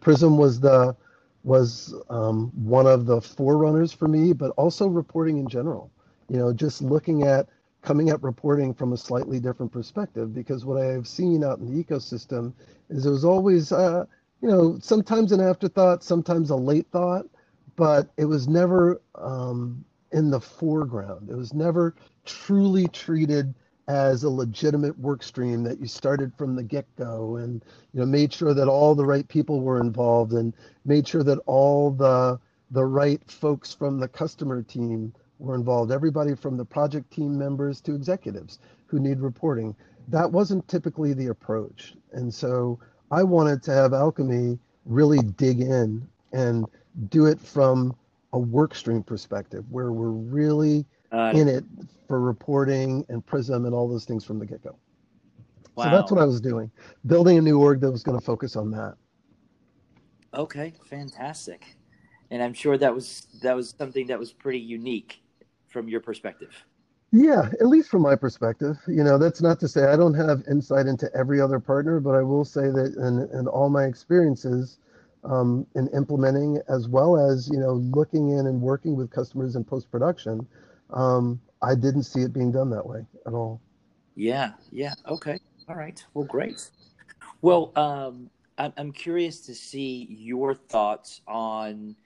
[0.01, 0.97] Prism was the
[1.45, 5.91] was um, one of the forerunners for me, but also reporting in general.
[6.29, 7.49] You know, just looking at
[7.83, 11.67] coming at reporting from a slightly different perspective because what I have seen out in
[11.75, 12.53] the ecosystem
[12.91, 14.05] is it was always, uh,
[14.43, 17.27] you know, sometimes an afterthought, sometimes a late thought,
[17.77, 21.31] but it was never um, in the foreground.
[21.31, 21.95] It was never
[22.27, 23.55] truly treated
[23.91, 28.33] as a legitimate work stream that you started from the get-go and you know made
[28.33, 32.39] sure that all the right people were involved and made sure that all the
[32.71, 35.91] the right folks from the customer team were involved.
[35.91, 39.75] Everybody from the project team members to executives who need reporting.
[40.07, 41.95] That wasn't typically the approach.
[42.13, 42.79] And so
[43.11, 46.65] i wanted to have alchemy really dig in and
[47.09, 47.97] do it from
[48.35, 51.65] a work stream perspective where we're really uh, in it
[52.07, 54.77] for reporting and Prism and all those things from the get go.
[55.75, 55.85] Wow.
[55.85, 56.71] So that's what I was doing,
[57.07, 58.97] building a new org that was going to focus on that.
[60.35, 61.77] Okay, fantastic.
[62.31, 65.23] And I'm sure that was that was something that was pretty unique
[65.69, 66.55] from your perspective.
[67.13, 68.77] Yeah, at least from my perspective.
[68.87, 72.15] You know, that's not to say I don't have insight into every other partner, but
[72.15, 74.79] I will say that in, in all my experiences
[75.25, 79.65] um, in implementing, as well as you know, looking in and working with customers in
[79.65, 80.47] post production,
[80.93, 83.61] um, I didn't see it being done that way at all.
[84.15, 84.95] Yeah, yeah.
[85.07, 85.39] Okay.
[85.69, 86.05] All right.
[86.15, 86.71] Well, great.
[87.43, 91.97] Well, um, I'm curious to see your thoughts on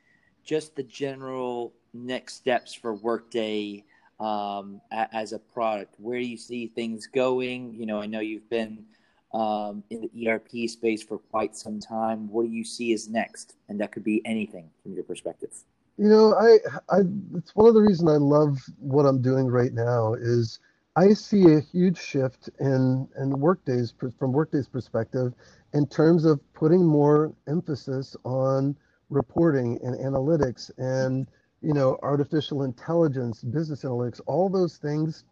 [0.45, 3.85] just the general next steps for Workday
[4.21, 5.95] um, as a product.
[5.99, 7.75] Where do you see things going?
[7.75, 8.85] You know, I know you've been
[9.33, 12.29] um, in the ERP space for quite some time.
[12.31, 13.57] What do you see as next?
[13.69, 15.51] And that could be anything from your perspective.
[15.99, 16.59] You know, I,
[16.91, 17.01] I,
[17.37, 20.61] it's one of the reasons I love what I'm doing right now is
[20.97, 25.35] I see a huge shift in, in Workday's from Workday's perspective
[25.75, 28.77] in terms of putting more emphasis on
[29.11, 31.29] reporting and analytics and
[31.63, 35.25] you know artificial intelligence business analytics all those things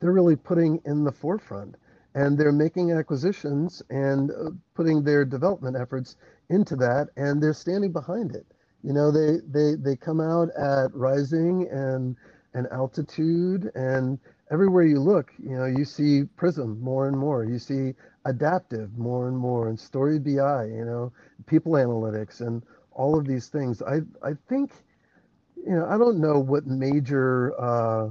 [0.00, 1.76] they're really putting in the forefront.
[2.14, 6.16] And they're making acquisitions and uh, putting their development efforts
[6.50, 8.46] into that and they're standing behind it
[8.84, 12.16] you know they they they come out at rising and
[12.54, 14.20] and altitude and
[14.52, 17.44] everywhere you look you know you see prism more and more.
[17.44, 17.94] You see
[18.26, 21.12] adaptive more and more and story bi you know
[21.46, 23.82] people analytics and all of these things.
[23.82, 24.72] I i think
[25.66, 28.08] you know i don't know what major uh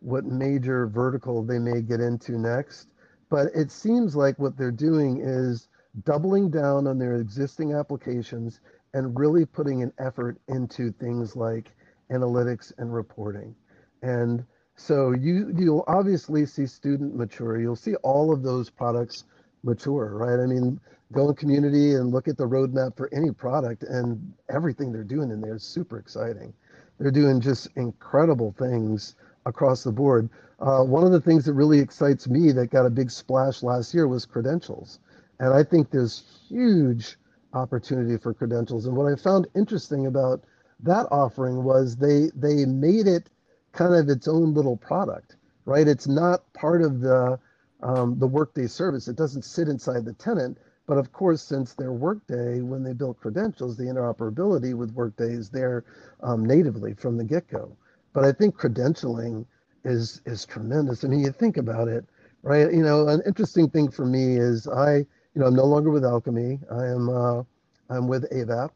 [0.00, 2.88] what major vertical they may get into next
[3.30, 5.68] but it seems like what they're doing is
[6.04, 8.60] doubling down on their existing applications
[8.94, 11.70] and really putting an effort into things like
[12.10, 13.54] analytics and reporting.
[14.02, 14.44] And
[14.76, 17.60] so you you'll obviously see student mature.
[17.60, 19.24] You'll see all of those products
[19.62, 20.42] mature, right?
[20.42, 20.80] I mean,
[21.12, 25.30] go in community and look at the roadmap for any product, and everything they're doing
[25.30, 26.52] in there is super exciting.
[26.98, 29.14] They're doing just incredible things
[29.46, 30.28] across the board.
[30.60, 33.92] Uh, one of the things that really excites me that got a big splash last
[33.92, 35.00] year was credentials.
[35.40, 37.16] And I think there's huge
[37.54, 38.86] opportunity for credentials.
[38.86, 40.42] And what I found interesting about
[40.80, 43.28] that offering was they they made it
[43.72, 45.86] kind of its own little product, right?
[45.88, 47.38] It's not part of the
[47.82, 49.08] um, the Workday service.
[49.08, 50.58] It doesn't sit inside the tenant.
[50.86, 55.48] But of course, since they're Workday, when they built credentials, the interoperability with Workday is
[55.48, 55.84] there
[56.22, 57.76] um, natively from the get-go.
[58.12, 59.46] But I think credentialing
[59.84, 61.04] is is tremendous.
[61.04, 62.04] I mean, you think about it,
[62.42, 62.72] right?
[62.72, 66.04] You know, an interesting thing for me is I, you know, I'm no longer with
[66.04, 66.60] Alchemy.
[66.70, 67.42] I am uh,
[67.90, 68.70] I'm with Avaap,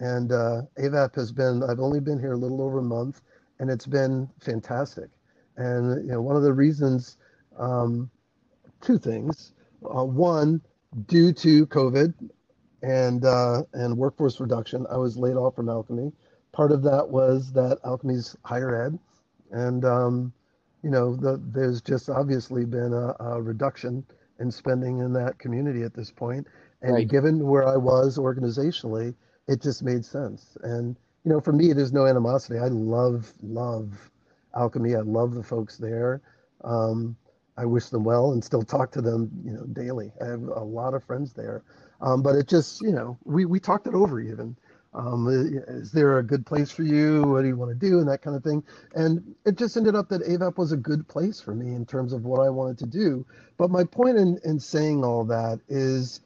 [0.00, 1.62] and uh, Avaap has been.
[1.62, 3.22] I've only been here a little over a month,
[3.60, 5.10] and it's been fantastic.
[5.56, 7.18] And you know, one of the reasons,
[7.58, 8.10] um,
[8.80, 9.52] two things.
[9.84, 10.60] Uh, one,
[11.06, 12.14] due to COVID
[12.82, 16.12] and uh, and workforce reduction, I was laid off from Alchemy.
[16.52, 18.98] Part of that was that Alchemy's higher ed,
[19.52, 20.32] and um,
[20.82, 24.04] you know, the, there's just obviously been a, a reduction
[24.40, 26.46] in spending in that community at this point.
[26.82, 27.08] And right.
[27.08, 29.14] given where I was organizationally,
[29.48, 30.56] it just made sense.
[30.62, 32.58] And, you know, for me, there's no animosity.
[32.58, 34.10] I love, love
[34.56, 34.96] alchemy.
[34.96, 36.22] I love the folks there.
[36.64, 37.16] Um,
[37.56, 40.12] I wish them well and still talk to them, you know, daily.
[40.22, 41.62] I have a lot of friends there.
[42.00, 44.56] Um, but it just, you know, we, we talked it over even.
[44.92, 45.28] Um,
[45.68, 47.22] is there a good place for you?
[47.22, 48.00] What do you want to do?
[48.00, 48.64] And that kind of thing.
[48.94, 52.12] And it just ended up that Avaap was a good place for me in terms
[52.12, 53.24] of what I wanted to do.
[53.56, 56.20] But my point in, in saying all that is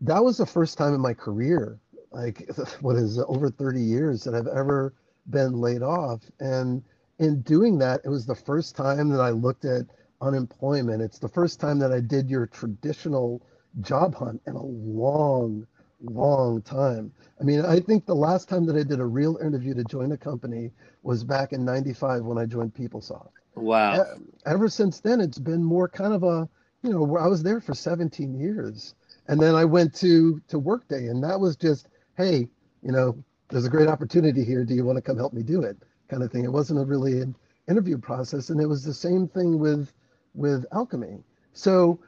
[0.00, 1.78] that was the first time in my career,
[2.12, 2.48] like
[2.80, 4.94] what is over 30 years that I've ever
[5.30, 6.22] been laid off.
[6.40, 6.82] And
[7.18, 9.86] in doing that, it was the first time that I looked at
[10.20, 11.02] unemployment.
[11.02, 13.42] It's the first time that I did your traditional
[13.80, 15.66] job hunt in a long,
[16.02, 17.12] long time.
[17.40, 20.12] I mean, I think the last time that I did a real interview to join
[20.12, 20.70] a company
[21.02, 23.30] was back in 95 when I joined PeopleSoft.
[23.54, 24.04] Wow.
[24.46, 26.48] Ever since then, it's been more kind of a,
[26.82, 28.94] you know, I was there for 17 years
[29.28, 32.48] and then I went to to Workday, and that was just, hey,
[32.82, 34.64] you know, there's a great opportunity here.
[34.64, 35.76] Do you want to come help me do it?
[36.08, 36.44] Kind of thing.
[36.44, 37.36] It wasn't a really an
[37.68, 39.92] interview process, and it was the same thing with
[40.34, 41.22] with Alchemy.
[41.52, 42.00] So,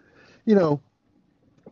[0.46, 0.80] you know,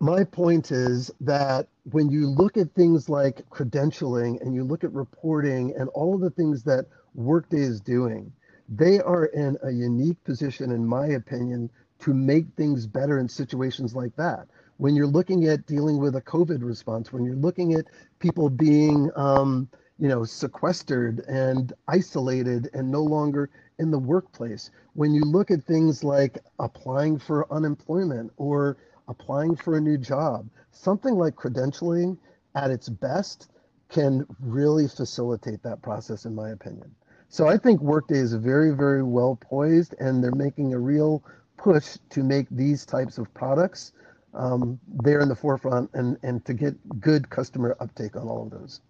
[0.00, 4.92] my point is that when you look at things like credentialing and you look at
[4.92, 8.32] reporting and all of the things that Workday is doing,
[8.68, 13.94] they are in a unique position, in my opinion, to make things better in situations
[13.94, 14.46] like that.
[14.76, 17.86] When you're looking at dealing with a COVID response, when you're looking at
[18.20, 25.12] people being, um, you know, sequestered and isolated and no longer in the workplace, when
[25.12, 28.76] you look at things like applying for unemployment or
[29.08, 32.16] applying for a new job, something like credentialing
[32.54, 33.50] at its best
[33.88, 36.94] can really facilitate that process, in my opinion.
[37.30, 41.22] So I think Workday is very, very well poised, and they're making a real
[41.56, 43.92] push to make these types of products
[44.34, 48.50] um, there in the forefront and, and to get good customer uptake on all of
[48.50, 48.80] those.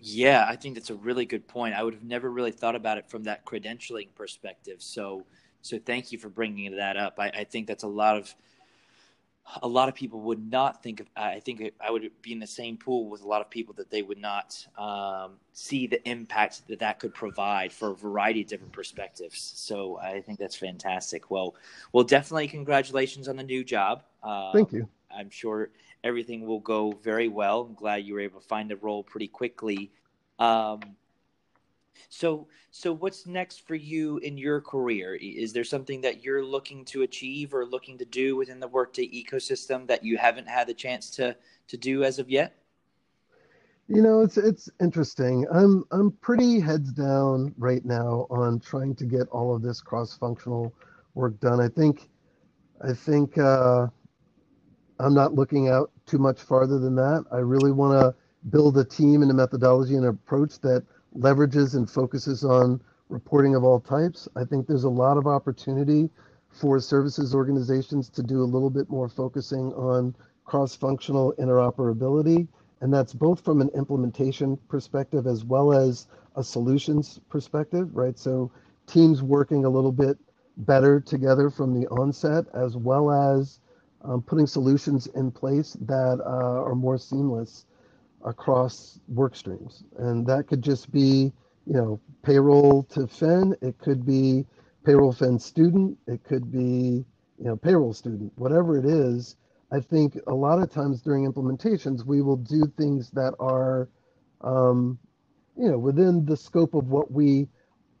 [0.00, 1.74] Yeah, I think that's a really good point.
[1.74, 4.82] I would have never really thought about it from that credentialing perspective.
[4.82, 5.24] So,
[5.62, 7.18] so thank you for bringing that up.
[7.18, 8.34] I, I think that's a lot of
[9.62, 11.06] a lot of people would not think of.
[11.16, 13.90] I think I would be in the same pool with a lot of people that
[13.90, 18.48] they would not um, see the impact that that could provide for a variety of
[18.48, 19.52] different perspectives.
[19.56, 21.30] So I think that's fantastic.
[21.30, 21.54] Well,
[21.92, 24.02] well, definitely congratulations on the new job.
[24.22, 24.88] Um, Thank you.
[25.16, 25.70] I'm sure
[26.02, 27.62] everything will go very well.
[27.62, 29.90] I'm glad you were able to find a role pretty quickly.
[30.38, 30.80] Um,
[32.08, 35.14] So, so what's next for you in your career?
[35.14, 39.08] Is there something that you're looking to achieve or looking to do within the Workday
[39.08, 41.36] ecosystem that you haven't had the chance to
[41.68, 42.56] to do as of yet?
[43.88, 45.46] You know, it's it's interesting.
[45.52, 50.74] I'm I'm pretty heads down right now on trying to get all of this cross-functional
[51.14, 51.60] work done.
[51.60, 52.08] I think
[52.82, 53.86] I think uh,
[54.98, 57.24] I'm not looking out too much farther than that.
[57.30, 58.14] I really want to
[58.50, 60.84] build a team and a methodology and approach that
[61.18, 64.28] leverages and focuses on reporting of all types.
[64.36, 66.10] I think there's a lot of opportunity
[66.50, 70.14] for services organizations to do a little bit more focusing on
[70.44, 72.48] cross-functional interoperability.
[72.80, 76.06] And that's both from an implementation perspective as well as
[76.36, 78.18] a solutions perspective, right?
[78.18, 78.50] So
[78.86, 80.18] teams working a little bit
[80.58, 83.60] better together from the onset, as well as
[84.02, 87.66] um, putting solutions in place that uh, are more seamless
[88.26, 89.84] across work streams.
[89.98, 91.32] And that could just be,
[91.66, 94.44] you know, payroll to Fin, it could be
[94.84, 97.04] payroll Fin student, it could be,
[97.38, 99.36] you know, payroll student, whatever it is.
[99.72, 103.88] I think a lot of times during implementations, we will do things that are,
[104.42, 104.98] um,
[105.56, 107.48] you know, within the scope of what we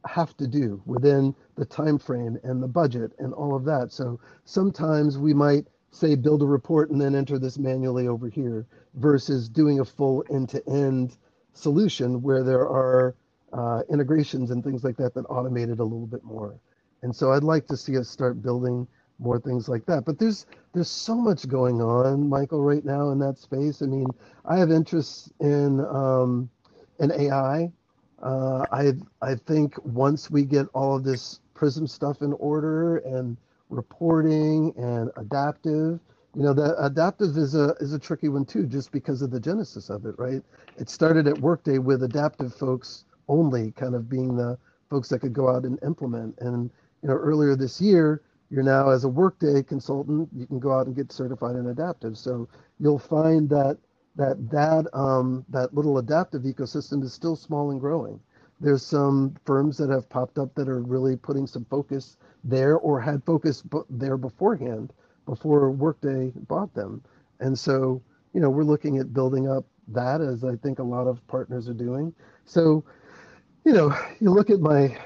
[0.06, 3.92] have to do within the time frame and the budget and all of that.
[3.92, 8.66] So sometimes we might say build a report and then enter this manually over here
[8.94, 11.16] versus doing a full end-to-end
[11.52, 13.14] solution where there are
[13.52, 16.58] uh, integrations and things like that that automate it a little bit more.
[17.02, 18.86] And so I'd like to see us start building
[19.18, 20.04] more things like that.
[20.04, 23.82] But there's there's so much going on, Michael, right now in that space.
[23.82, 24.06] I mean,
[24.44, 26.50] I have interests in um,
[26.98, 27.72] in AI.
[28.22, 33.36] Uh, I I think once we get all of this Prism stuff in order and
[33.70, 36.00] reporting and adaptive,
[36.36, 39.40] you know the adaptive is a is a tricky one too just because of the
[39.40, 40.42] genesis of it right?
[40.76, 44.58] It started at workday with adaptive folks only kind of being the
[44.90, 46.36] folks that could go out and implement.
[46.40, 46.70] And
[47.02, 50.86] you know earlier this year you're now as a workday consultant you can go out
[50.86, 52.18] and get certified in adaptive.
[52.18, 52.48] So
[52.78, 53.78] you'll find that
[54.16, 58.20] that that um, that little adaptive ecosystem is still small and growing.
[58.60, 62.16] There's some firms that have popped up that are really putting some focus
[62.48, 64.92] there or had focus there beforehand
[65.26, 67.02] before Workday bought them.
[67.40, 68.00] And so,
[68.32, 71.68] you know, we're looking at building up that as I think a lot of partners
[71.68, 72.14] are doing.
[72.44, 72.84] So,
[73.64, 74.96] you know, you look at my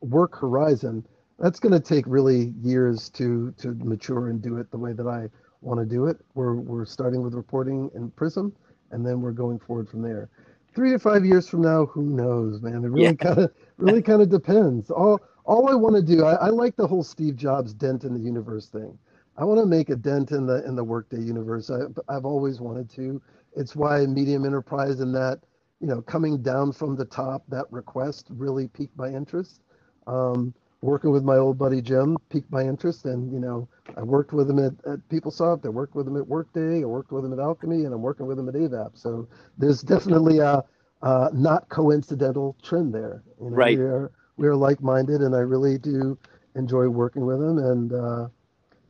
[0.00, 1.06] work horizon,
[1.38, 5.06] that's going to take really years to to mature and do it the way that
[5.06, 5.28] I
[5.62, 6.18] want to do it.
[6.34, 8.54] We're we're starting with reporting in Prism,
[8.90, 10.28] and then we're going forward from there.
[10.74, 12.84] Three to five years from now, who knows, man?
[12.84, 13.12] It really yeah.
[13.12, 14.90] kind of really kind of depends.
[14.90, 18.14] All all I want to do, I, I like the whole Steve Jobs dent in
[18.14, 18.98] the universe thing.
[19.36, 21.70] I want to make a dent in the in the workday universe.
[21.70, 23.20] I, I've always wanted to.
[23.56, 25.40] It's why medium enterprise and that
[25.80, 29.60] you know coming down from the top that request really piqued my interest.
[30.06, 34.32] Um, working with my old buddy Jim piqued my interest, and you know I worked
[34.32, 35.66] with him at, at PeopleSoft.
[35.66, 36.82] I worked with him at Workday.
[36.82, 38.96] I worked with him at Alchemy, and I'm working with him at Avaap.
[38.96, 39.28] So
[39.58, 40.62] there's definitely a,
[41.02, 43.22] a not coincidental trend there.
[43.40, 43.76] You know, right.
[43.76, 46.18] We are, we are like-minded, and I really do
[46.54, 47.58] enjoy working with him.
[47.58, 48.28] And uh,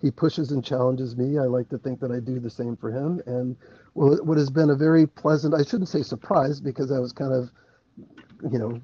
[0.00, 1.38] he pushes and challenges me.
[1.38, 3.22] I like to think that I do the same for him.
[3.26, 3.56] And
[3.94, 7.50] what has been a very pleasant, I shouldn't say surprise because I was kind of,
[8.50, 8.80] you know,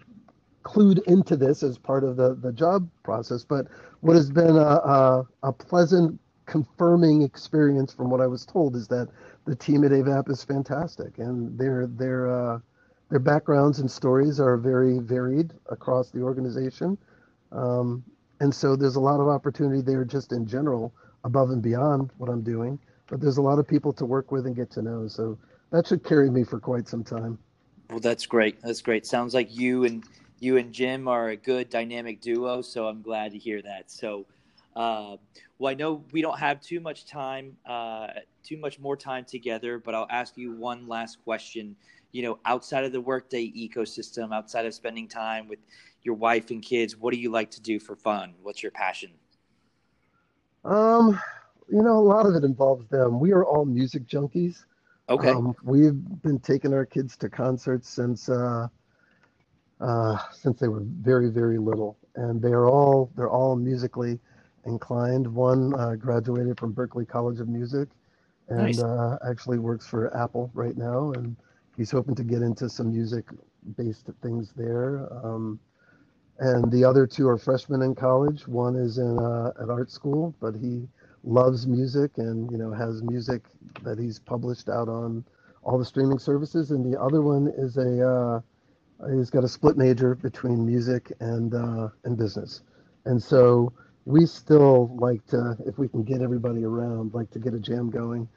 [0.62, 3.66] clued into this as part of the, the job process, but
[4.00, 8.86] what has been a, a, a pleasant confirming experience from what I was told is
[8.88, 9.08] that
[9.46, 12.58] the team at Avaap is fantastic and their, their, uh,
[13.11, 16.96] their backgrounds and stories are very varied across the organization.
[17.52, 18.04] Um,
[18.40, 20.94] and so there's a lot of opportunity there just in general
[21.24, 22.78] above and beyond what I'm doing.
[23.08, 25.08] But there's a lot of people to work with and get to know.
[25.08, 25.36] So
[25.70, 27.38] that should carry me for quite some time.
[27.90, 28.62] Well, that's great.
[28.62, 29.04] That's great.
[29.04, 30.04] Sounds like you and
[30.38, 32.62] you and Jim are a good dynamic duo.
[32.62, 33.90] So I'm glad to hear that.
[33.90, 34.26] So,
[34.76, 35.16] uh,
[35.58, 38.06] well, I know we don't have too much time, uh,
[38.44, 41.76] too much more time together, but I'll ask you one last question.
[42.12, 45.61] You know, outside of the workday ecosystem, outside of spending time with
[46.02, 48.34] your wife and kids, what do you like to do for fun?
[48.42, 49.11] What's your passion?
[50.64, 51.20] Um,
[51.70, 53.20] you know, a lot of it involves them.
[53.20, 54.64] We are all music junkies.
[55.08, 55.30] Okay.
[55.30, 58.68] Um, we've been taking our kids to concerts since uh,
[59.80, 64.20] uh, since they were very very little, and they are all they're all musically
[64.66, 65.26] inclined.
[65.26, 67.88] One uh, graduated from Berklee College of Music,
[68.48, 68.80] and nice.
[68.80, 71.36] uh, actually works for Apple right now, and
[71.81, 73.26] he's hoping to get into some music
[73.78, 75.09] based things there.
[75.24, 75.61] Um,
[76.41, 78.49] and the other two are freshmen in college.
[78.49, 80.89] One is in uh, an art school, but he
[81.24, 83.45] loves music and you know has music
[83.85, 85.24] that he's published out on
[85.64, 86.72] all the streaming services.
[86.72, 88.41] And the other one is a uh,
[89.11, 92.62] He's got a split major between music and uh, and business,
[93.07, 93.72] and so
[94.07, 97.91] we still like to, if we can get everybody around, like to get a jam
[97.91, 98.28] going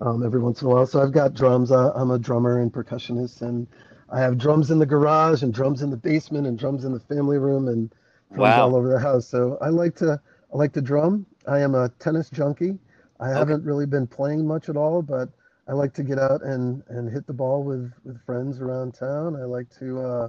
[0.00, 0.86] um, every once in a while.
[0.86, 1.70] So I've got drums.
[1.72, 3.66] I, I'm a drummer and percussionist, and
[4.10, 7.00] I have drums in the garage and drums in the basement and drums in the
[7.00, 7.90] family room and
[8.30, 8.62] drums wow.
[8.62, 9.26] all over the house.
[9.26, 10.20] So I like to
[10.52, 11.26] I like to drum.
[11.46, 12.78] I am a tennis junkie.
[13.20, 13.38] I okay.
[13.38, 15.28] haven't really been playing much at all, but
[15.68, 19.36] I like to get out and, and hit the ball with, with friends around town.
[19.36, 20.28] I like to uh,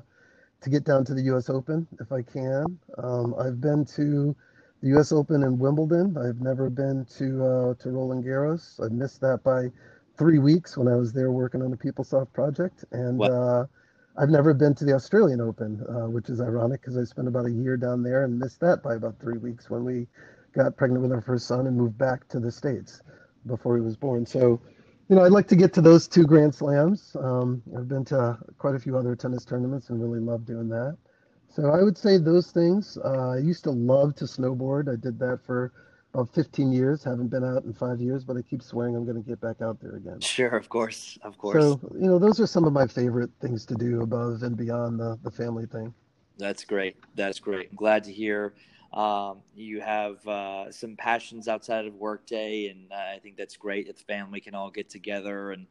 [0.62, 1.50] to get down to the U.S.
[1.50, 2.78] Open if I can.
[3.00, 4.36] Um, I've been to
[4.82, 5.12] the U.S.
[5.12, 6.18] Open in Wimbledon.
[6.18, 8.84] I've never been to uh, to Roland Garros.
[8.84, 9.72] I missed that by
[10.18, 13.66] three weeks when I was there working on the PeopleSoft project, and uh,
[14.18, 17.46] I've never been to the Australian Open, uh, which is ironic because I spent about
[17.46, 20.08] a year down there and missed that by about three weeks when we
[20.54, 23.02] got pregnant with our first son and moved back to the states
[23.48, 24.26] before he was born.
[24.26, 24.60] So,
[25.10, 27.16] you know, I'd like to get to those two Grand Slams.
[27.20, 30.98] Um, I've been to quite a few other tennis tournaments and really love doing that.
[31.54, 32.98] So I would say those things.
[33.04, 34.92] Uh, I used to love to snowboard.
[34.92, 35.74] I did that for
[36.14, 37.04] about 15 years.
[37.04, 39.62] Haven't been out in five years, but I keep swearing I'm going to get back
[39.62, 40.22] out there again.
[40.22, 41.62] Sure, of course, of course.
[41.62, 45.00] So you know, those are some of my favorite things to do above and beyond
[45.00, 45.94] the the family thing.
[46.38, 46.96] That's great.
[47.16, 47.70] That's great.
[47.72, 48.54] I'm glad to hear
[48.94, 53.88] um, you have uh, some passions outside of workday, and uh, I think that's great.
[53.88, 55.68] That the family can all get together and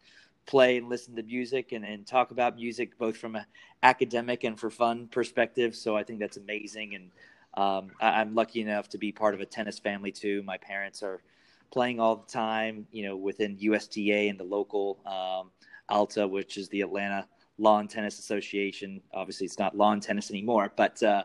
[0.46, 3.44] play and listen to music and, and talk about music both from an
[3.82, 5.74] academic and for fun perspective.
[5.76, 6.94] So I think that's amazing.
[6.94, 7.10] And
[7.54, 10.42] um, I, am lucky enough to be part of a tennis family too.
[10.42, 11.22] My parents are
[11.70, 15.50] playing all the time, you know, within USTA and the local um,
[15.88, 17.26] ALTA, which is the Atlanta
[17.58, 19.00] Lawn Tennis Association.
[19.14, 21.24] Obviously, it's not lawn tennis anymore, but uh,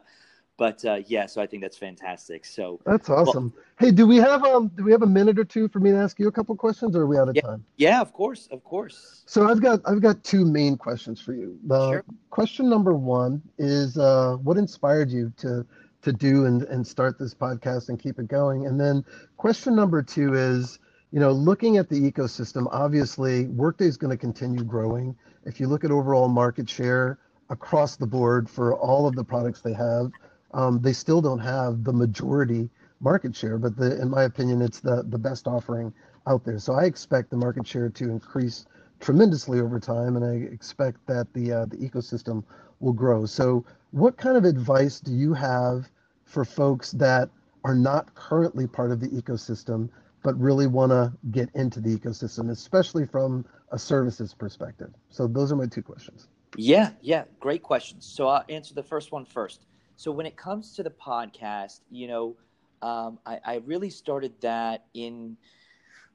[0.58, 2.46] but uh, yeah, so I think that's fantastic.
[2.46, 3.54] So that's awesome.
[3.56, 5.92] Well, hey, do we have um do we have a minute or two for me
[5.92, 7.66] to ask you a couple questions, or are we out of yeah, time?
[7.78, 9.24] Yeah, of course, of course.
[9.26, 11.60] So I've got I've got two main questions for you.
[11.66, 12.06] The sure.
[12.30, 15.66] question number one is uh, what inspired you to
[16.04, 19.04] to do and and start this podcast and keep it going, and then
[19.38, 20.80] question number two is
[21.12, 22.68] you know looking at the ecosystem.
[22.72, 25.16] Obviously, Workday is going to continue growing.
[25.46, 29.62] If you look at overall market share across the board for all of the products
[29.62, 30.12] they have
[30.56, 32.70] um, they still don't have the majority
[33.02, 35.94] market share, but the, in my opinion, it's the, the best offering
[36.28, 36.58] out there.
[36.58, 38.66] So I expect the market share to increase
[39.02, 42.44] tremendously over time, and I expect that the uh, the ecosystem
[42.80, 43.26] will grow.
[43.26, 45.90] So, what kind of advice do you have
[46.24, 47.30] for folks that
[47.66, 49.90] are not currently part of the ecosystem
[50.24, 54.92] but really want to get into the ecosystem, especially from a services perspective?
[55.10, 56.30] So, those are my two questions.
[56.56, 58.06] Yeah, yeah, great questions.
[58.06, 59.66] So, I'll answer the first one first.
[59.98, 62.36] So when it comes to the podcast, you know,
[62.82, 65.38] um, I, I, really started that in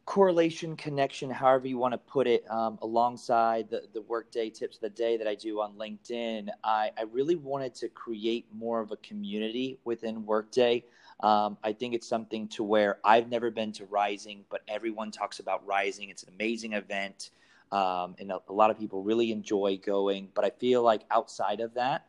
[0.05, 4.83] correlation, connection, however you want to put it, um, alongside the, the workday tips of
[4.83, 6.49] the day that I do on LinkedIn.
[6.63, 10.85] I, I really wanted to create more of a community within Workday.
[11.21, 15.39] Um, I think it's something to where I've never been to Rising, but everyone talks
[15.39, 16.11] about Rising.
[16.11, 17.31] It's an amazing event.
[17.73, 20.29] Um, and a, a, lot of people really enjoy going.
[20.35, 22.07] But I feel like outside of that,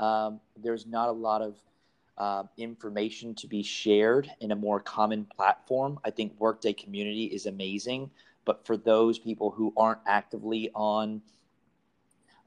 [0.00, 1.54] um, there's not a lot of
[2.18, 5.98] uh, information to be shared in a more common platform.
[6.04, 8.10] I think Workday Community is amazing,
[8.44, 11.22] but for those people who aren't actively on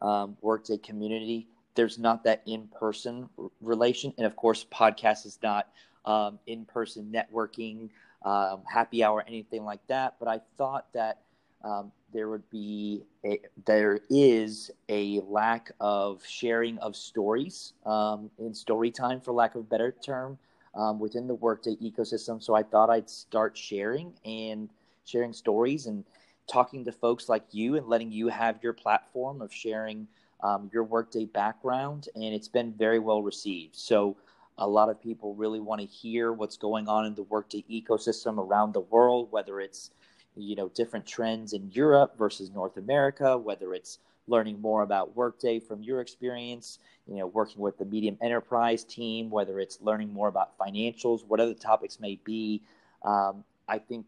[0.01, 3.30] um, Workday Community, there's not that in-person
[3.62, 5.70] relation, and of course, podcast is not
[6.06, 7.89] um, in-person networking,
[8.24, 10.16] um, happy hour, anything like that.
[10.20, 11.22] But I thought that
[11.64, 18.53] um, there would be a, there is a lack of sharing of stories um, in
[18.53, 20.38] story time, for lack of a better term,
[20.76, 22.41] um, within the Workday ecosystem.
[22.41, 24.70] So I thought I'd start sharing and
[25.05, 26.03] sharing stories and
[26.47, 30.07] talking to folks like you and letting you have your platform of sharing
[30.43, 33.76] um, your Workday background, and it's been very well received.
[33.76, 34.18] So
[34.57, 38.38] a lot of people really want to hear what's going on in the Workday ecosystem
[38.38, 39.91] around the world, whether it's
[40.36, 45.60] you know different trends in Europe versus North America, whether it's learning more about Workday
[45.60, 50.30] from your experience, you know, working with the medium enterprise team, whether it's learning more
[50.30, 52.62] about financials, whatever the topics may be.
[53.04, 54.06] Um, I think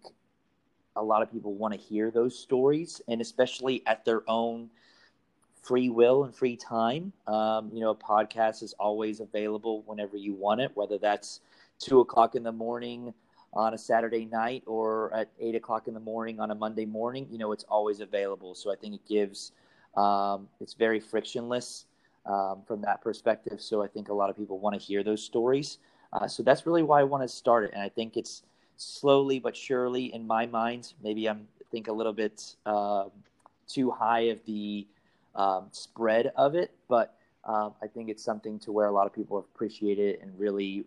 [0.96, 4.70] a lot of people want to hear those stories, and especially at their own
[5.62, 7.12] free will and free time.
[7.28, 11.42] Um, you know, a podcast is always available whenever you want it, whether that's
[11.80, 13.14] two o'clock in the morning
[13.56, 17.28] on a Saturday night or at eight o'clock in the morning on a Monday morning,
[17.32, 18.54] you know, it's always available.
[18.54, 19.54] So I think it gives,
[19.96, 21.86] um, it's very frictionless
[22.26, 23.62] um, from that perspective.
[23.62, 25.78] So I think a lot of people want to hear those stories.
[26.12, 27.72] Uh, so that's really why I want to start it.
[27.74, 28.44] And I think it's
[28.78, 33.06] slowly but surely in my mind, maybe I'm think a little bit uh,
[33.68, 34.88] too high of the
[35.36, 39.14] um, spread of it, but um, I think it's something to where a lot of
[39.14, 40.86] people have appreciated and really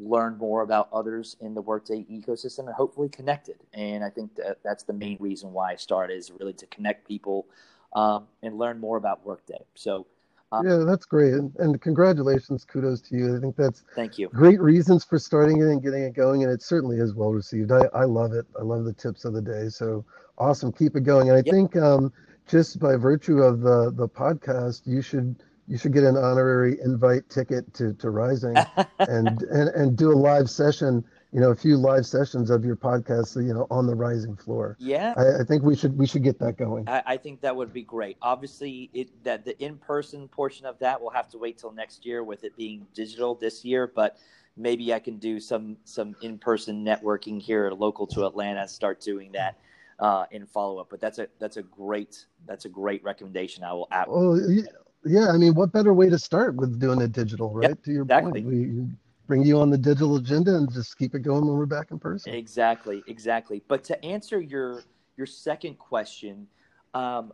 [0.00, 3.56] learned more about others in the Workday ecosystem and hopefully connected.
[3.74, 7.06] And I think that that's the main reason why I started is really to connect
[7.06, 7.46] people
[7.94, 9.64] um, and learn more about Workday.
[9.74, 10.06] So.
[10.52, 13.36] Um, yeah, that's great, and, and, congratulations, kudos to you.
[13.36, 14.28] I think that's thank you.
[14.30, 17.70] Great reasons for starting it and getting it going, and it certainly is well received.
[17.70, 18.46] I, I love it.
[18.58, 19.68] I love the tips of the day.
[19.68, 20.04] So
[20.38, 21.28] awesome, keep it going.
[21.28, 21.54] And I yep.
[21.54, 22.12] think um,
[22.48, 25.36] just by virtue of the the podcast, you should
[25.70, 28.56] you should get an honorary invite ticket to, to Rising
[28.98, 32.74] and, and, and do a live session, you know, a few live sessions of your
[32.74, 34.76] podcast, you know, on the Rising floor.
[34.80, 35.14] Yeah.
[35.16, 36.88] I, I think we should, we should get that going.
[36.88, 38.16] I, I, think that would be great.
[38.20, 42.24] Obviously it, that the in-person portion of that will have to wait till next year
[42.24, 44.18] with it being digital this year, but
[44.56, 49.56] maybe I can do some, some in-person networking here local to Atlanta start doing that.
[50.00, 53.62] Uh, in follow up, but that's a that's a great that's a great recommendation.
[53.62, 53.86] I will.
[54.08, 54.62] Well, yeah,
[55.06, 57.70] I mean, what better way to start with doing it digital, right?
[57.70, 58.42] Yep, to your exactly.
[58.42, 58.86] point, we
[59.26, 61.98] bring you on the digital agenda and just keep it going when we're back in
[61.98, 62.34] person.
[62.34, 63.62] Exactly, exactly.
[63.68, 64.82] But to answer your
[65.16, 66.46] your second question,
[66.94, 67.32] um,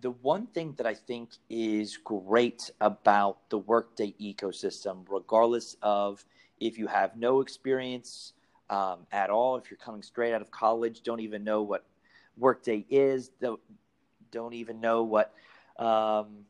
[0.00, 6.24] the one thing that I think is great about the Workday ecosystem, regardless of
[6.60, 8.34] if you have no experience
[8.70, 11.84] um, at all, if you're coming straight out of college, don't even know what
[12.36, 13.60] Workday is, don't,
[14.30, 15.32] don't even know what
[15.78, 16.44] um,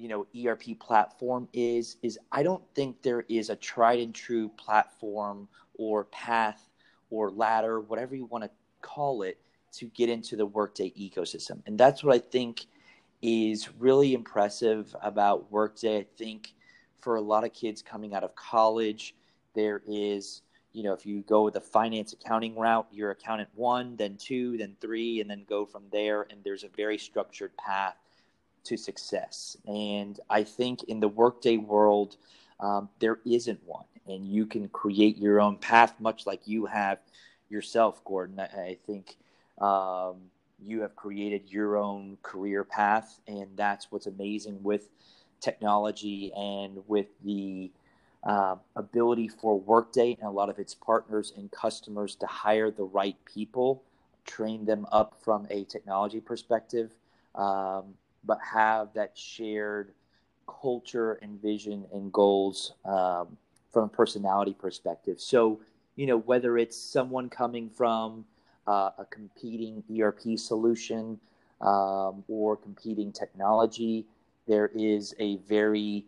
[0.00, 4.48] you know ERP platform is is I don't think there is a tried and true
[4.56, 6.70] platform or path
[7.10, 9.38] or ladder, whatever you want to call it,
[9.72, 11.60] to get into the Workday ecosystem.
[11.66, 12.66] And that's what I think
[13.20, 15.98] is really impressive about Workday.
[15.98, 16.54] I think
[17.00, 19.14] for a lot of kids coming out of college,
[19.54, 20.42] there is,
[20.72, 24.76] you know, if you go the finance accounting route, you're accountant one, then two, then
[24.80, 26.26] three, and then go from there.
[26.30, 27.96] And there's a very structured path
[28.64, 29.56] to success.
[29.66, 32.16] And I think in the workday world,
[32.60, 33.84] um, there isn't one.
[34.06, 36.98] And you can create your own path, much like you have
[37.48, 38.40] yourself, Gordon.
[38.40, 39.16] I, I think
[39.60, 40.16] um,
[40.62, 43.20] you have created your own career path.
[43.26, 44.88] And that's what's amazing with
[45.40, 47.70] technology and with the
[48.24, 52.84] uh, ability for Workday and a lot of its partners and customers to hire the
[52.84, 53.82] right people,
[54.26, 56.92] train them up from a technology perspective.
[57.34, 57.94] Um,
[58.24, 59.92] but have that shared
[60.46, 63.36] culture and vision and goals um,
[63.72, 65.20] from a personality perspective.
[65.20, 65.60] So,
[65.96, 68.24] you know, whether it's someone coming from
[68.66, 71.18] uh, a competing ERP solution
[71.60, 74.06] um, or competing technology,
[74.46, 76.04] there is a very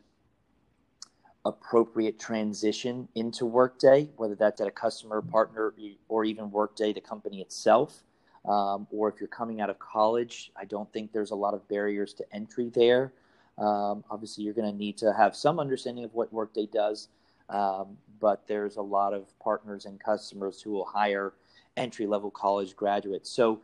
[1.44, 5.74] appropriate transition into Workday, whether that's at a customer, partner,
[6.08, 8.02] or even Workday, the company itself
[8.44, 11.66] um, or if you're coming out of college, I don't think there's a lot of
[11.68, 13.12] barriers to entry there.
[13.58, 17.08] Um, obviously, you're going to need to have some understanding of what Workday does,
[17.48, 21.34] um, but there's a lot of partners and customers who will hire
[21.76, 23.30] entry level college graduates.
[23.30, 23.60] So,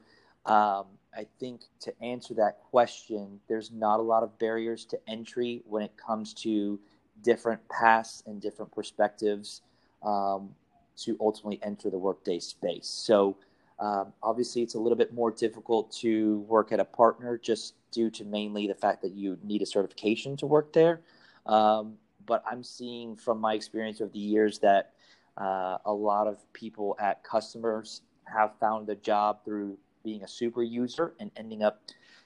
[0.47, 0.85] um,
[1.17, 5.83] I think to answer that question, there's not a lot of barriers to entry when
[5.83, 6.79] it comes to
[7.23, 9.63] different paths and different perspectives
[10.03, 10.51] um,
[10.99, 12.87] to ultimately enter the workday space.
[12.87, 13.37] So,
[13.81, 18.11] um, obviously, it's a little bit more difficult to work at a partner just due
[18.11, 21.01] to mainly the fact that you need a certification to work there.
[21.47, 21.95] Um,
[22.27, 24.93] but I'm seeing from my experience over the years that
[25.37, 30.63] uh, a lot of people at customers have found a job through being a super
[30.63, 31.81] user and ending up,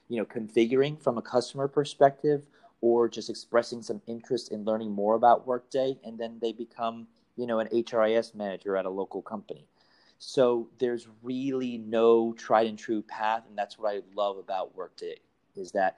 [0.09, 2.47] you know, configuring from a customer perspective
[2.81, 7.47] or just expressing some interest in learning more about Workday, and then they become, you
[7.47, 9.65] know, an HRIS manager at a local company.
[10.25, 15.17] So there's really no tried and true path, and that's what I love about Workday
[15.55, 15.97] is that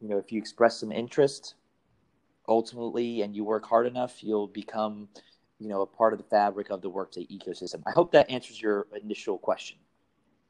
[0.00, 1.54] you know if you express some interest,
[2.46, 5.08] ultimately, and you work hard enough, you'll become
[5.58, 7.82] you know a part of the fabric of the Workday ecosystem.
[7.86, 9.78] I hope that answers your initial question.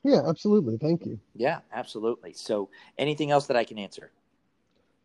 [0.03, 0.76] Yeah, absolutely.
[0.76, 1.20] Thank you.
[1.34, 2.32] Yeah, absolutely.
[2.32, 2.68] So,
[2.99, 4.11] anything else that I can answer?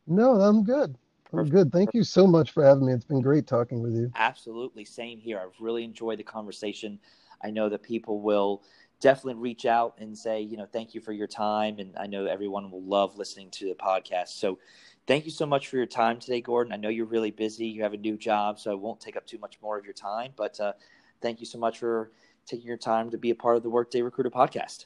[0.07, 0.97] No, I'm good.
[1.31, 1.71] I'm good.
[1.71, 2.93] Thank you so much for having me.
[2.93, 4.11] It's been great talking with you.
[4.15, 4.83] Absolutely.
[4.83, 5.39] Same here.
[5.39, 6.99] I've really enjoyed the conversation.
[7.43, 8.63] I know that people will
[8.99, 11.79] definitely reach out and say, you know, thank you for your time.
[11.79, 14.29] And I know everyone will love listening to the podcast.
[14.29, 14.59] So
[15.07, 16.71] thank you so much for your time today, Gordon.
[16.71, 17.67] I know you're really busy.
[17.67, 19.93] You have a new job, so I won't take up too much more of your
[19.93, 20.31] time.
[20.35, 20.73] But uh,
[21.21, 22.11] thank you so much for
[22.45, 24.85] taking your time to be a part of the Workday Recruiter podcast.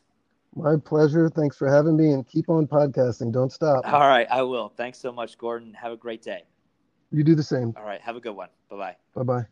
[0.56, 1.30] My pleasure.
[1.30, 3.32] Thanks for having me and keep on podcasting.
[3.32, 3.86] Don't stop.
[3.86, 4.70] All right, I will.
[4.70, 5.74] Thanks so much, Gordon.
[5.76, 6.44] Have a great day.
[7.12, 7.74] You do the same.
[7.78, 8.50] All right, have a good one.
[8.70, 8.96] Bye bye.
[9.14, 9.46] Bye bye.